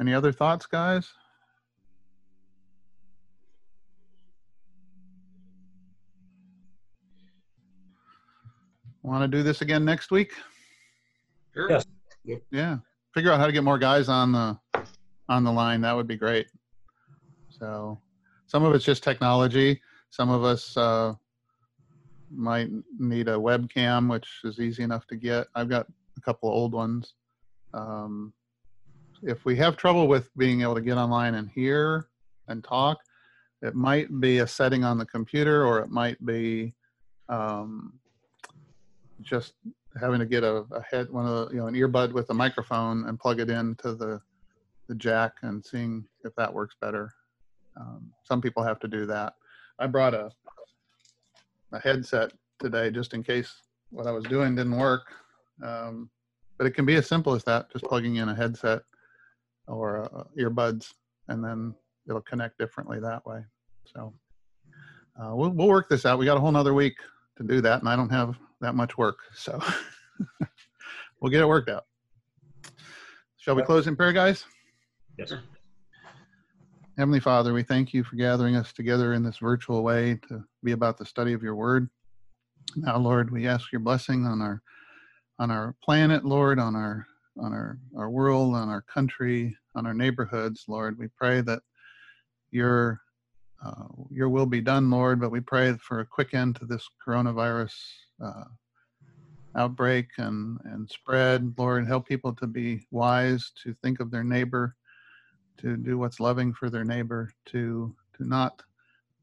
[0.00, 1.10] any other thoughts guys
[9.02, 10.32] want to do this again next week
[11.58, 11.70] Sure.
[11.70, 11.86] Yes.
[12.52, 12.76] yeah.
[13.14, 14.56] Figure out how to get more guys on the
[15.28, 15.80] on the line.
[15.80, 16.46] That would be great.
[17.48, 18.00] So
[18.46, 19.80] some of it's just technology.
[20.10, 21.14] Some of us uh,
[22.30, 25.48] might need a webcam which is easy enough to get.
[25.56, 25.86] I've got
[26.16, 27.14] a couple of old ones.
[27.74, 28.32] Um,
[29.24, 32.06] if we have trouble with being able to get online and hear
[32.46, 32.98] and talk
[33.62, 36.72] it might be a setting on the computer or it might be
[37.28, 37.94] um,
[39.20, 39.54] just
[39.98, 42.34] having to get a, a head one of the you know an earbud with a
[42.34, 44.20] microphone and plug it into the
[44.88, 47.12] the jack and seeing if that works better.
[47.76, 49.34] Um, some people have to do that.
[49.78, 50.30] I brought a
[51.72, 55.02] a headset today just in case what i was doing didn't work.
[55.62, 56.10] Um,
[56.56, 58.82] but it can be as simple as that just plugging in a headset
[59.66, 60.92] or uh, earbuds
[61.28, 61.74] and then
[62.08, 63.44] it'll connect differently that way.
[63.84, 64.12] So
[65.20, 66.18] uh, we'll, we'll work this out.
[66.18, 66.96] We got a whole nother week
[67.38, 69.58] to do that and i don't have that much work so
[71.20, 71.86] we'll get it worked out
[73.38, 74.44] shall we close in prayer guys
[75.18, 75.32] Yes.
[76.96, 80.72] Heavenly Father, we thank you for gathering us together in this virtual way to be
[80.72, 81.88] about the study of your word.
[82.76, 84.62] Now, Lord, we ask your blessing on our
[85.40, 87.04] on our planet, Lord, on our
[87.36, 90.98] on our, our world, on our country, on our neighborhoods, Lord.
[90.98, 91.62] We pray that
[92.52, 93.00] your
[93.64, 96.88] uh, your will be done, Lord, but we pray for a quick end to this
[97.04, 97.74] coronavirus
[98.24, 98.44] uh,
[99.56, 101.54] outbreak and, and spread.
[101.58, 104.76] Lord, help people to be wise, to think of their neighbor,
[105.58, 108.62] to do what's loving for their neighbor, to to not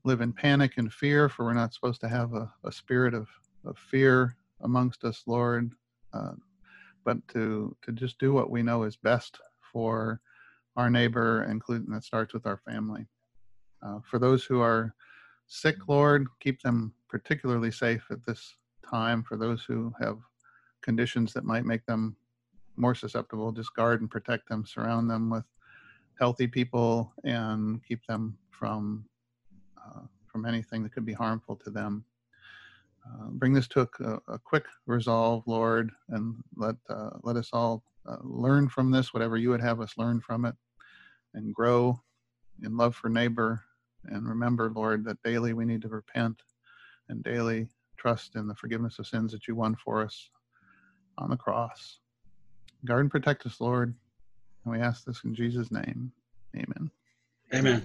[0.03, 3.27] live in panic and fear, for we're not supposed to have a, a spirit of,
[3.65, 5.71] of fear amongst us, Lord,
[6.13, 6.33] uh,
[7.03, 9.39] but to to just do what we know is best
[9.71, 10.19] for
[10.75, 13.07] our neighbor, including that starts with our family.
[13.85, 14.95] Uh, for those who are
[15.47, 18.55] sick, Lord, keep them particularly safe at this
[18.89, 19.23] time.
[19.23, 20.17] For those who have
[20.81, 22.15] conditions that might make them
[22.77, 25.45] more susceptible, just guard and protect them, surround them with
[26.19, 29.05] healthy people, and keep them from
[29.77, 32.03] uh, from anything that could be harmful to them.
[33.05, 37.83] Uh, bring this to a, a, quick resolve, Lord, and let uh, let us all
[38.07, 40.55] uh, learn from this, whatever you would have us learn from it,
[41.35, 42.01] and grow
[42.63, 43.63] in love for neighbor.
[44.09, 46.41] And remember, Lord, that daily we need to repent
[47.09, 47.67] and daily
[47.97, 50.29] trust in the forgiveness of sins that you won for us
[51.17, 51.99] on the cross.
[52.85, 53.95] Guard and protect us, Lord.
[54.63, 56.11] And we ask this in Jesus' name.
[56.55, 56.91] Amen.
[57.53, 57.81] Amen.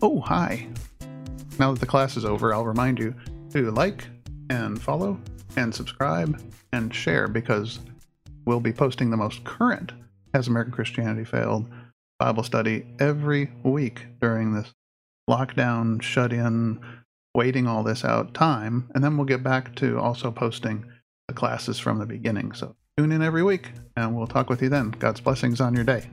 [0.00, 0.66] Oh, hi.
[1.58, 3.14] Now that the class is over, I'll remind you
[3.50, 4.06] to like
[4.50, 5.20] and follow
[5.56, 6.40] and subscribe
[6.72, 7.78] and share because
[8.44, 9.92] we'll be posting the most current
[10.34, 11.66] Has American Christianity Failed
[12.22, 14.72] Bible study every week during this
[15.28, 16.78] lockdown, shut in,
[17.34, 18.88] waiting all this out time.
[18.94, 20.84] And then we'll get back to also posting
[21.26, 22.52] the classes from the beginning.
[22.52, 24.92] So tune in every week and we'll talk with you then.
[24.92, 26.08] God's blessings on your day.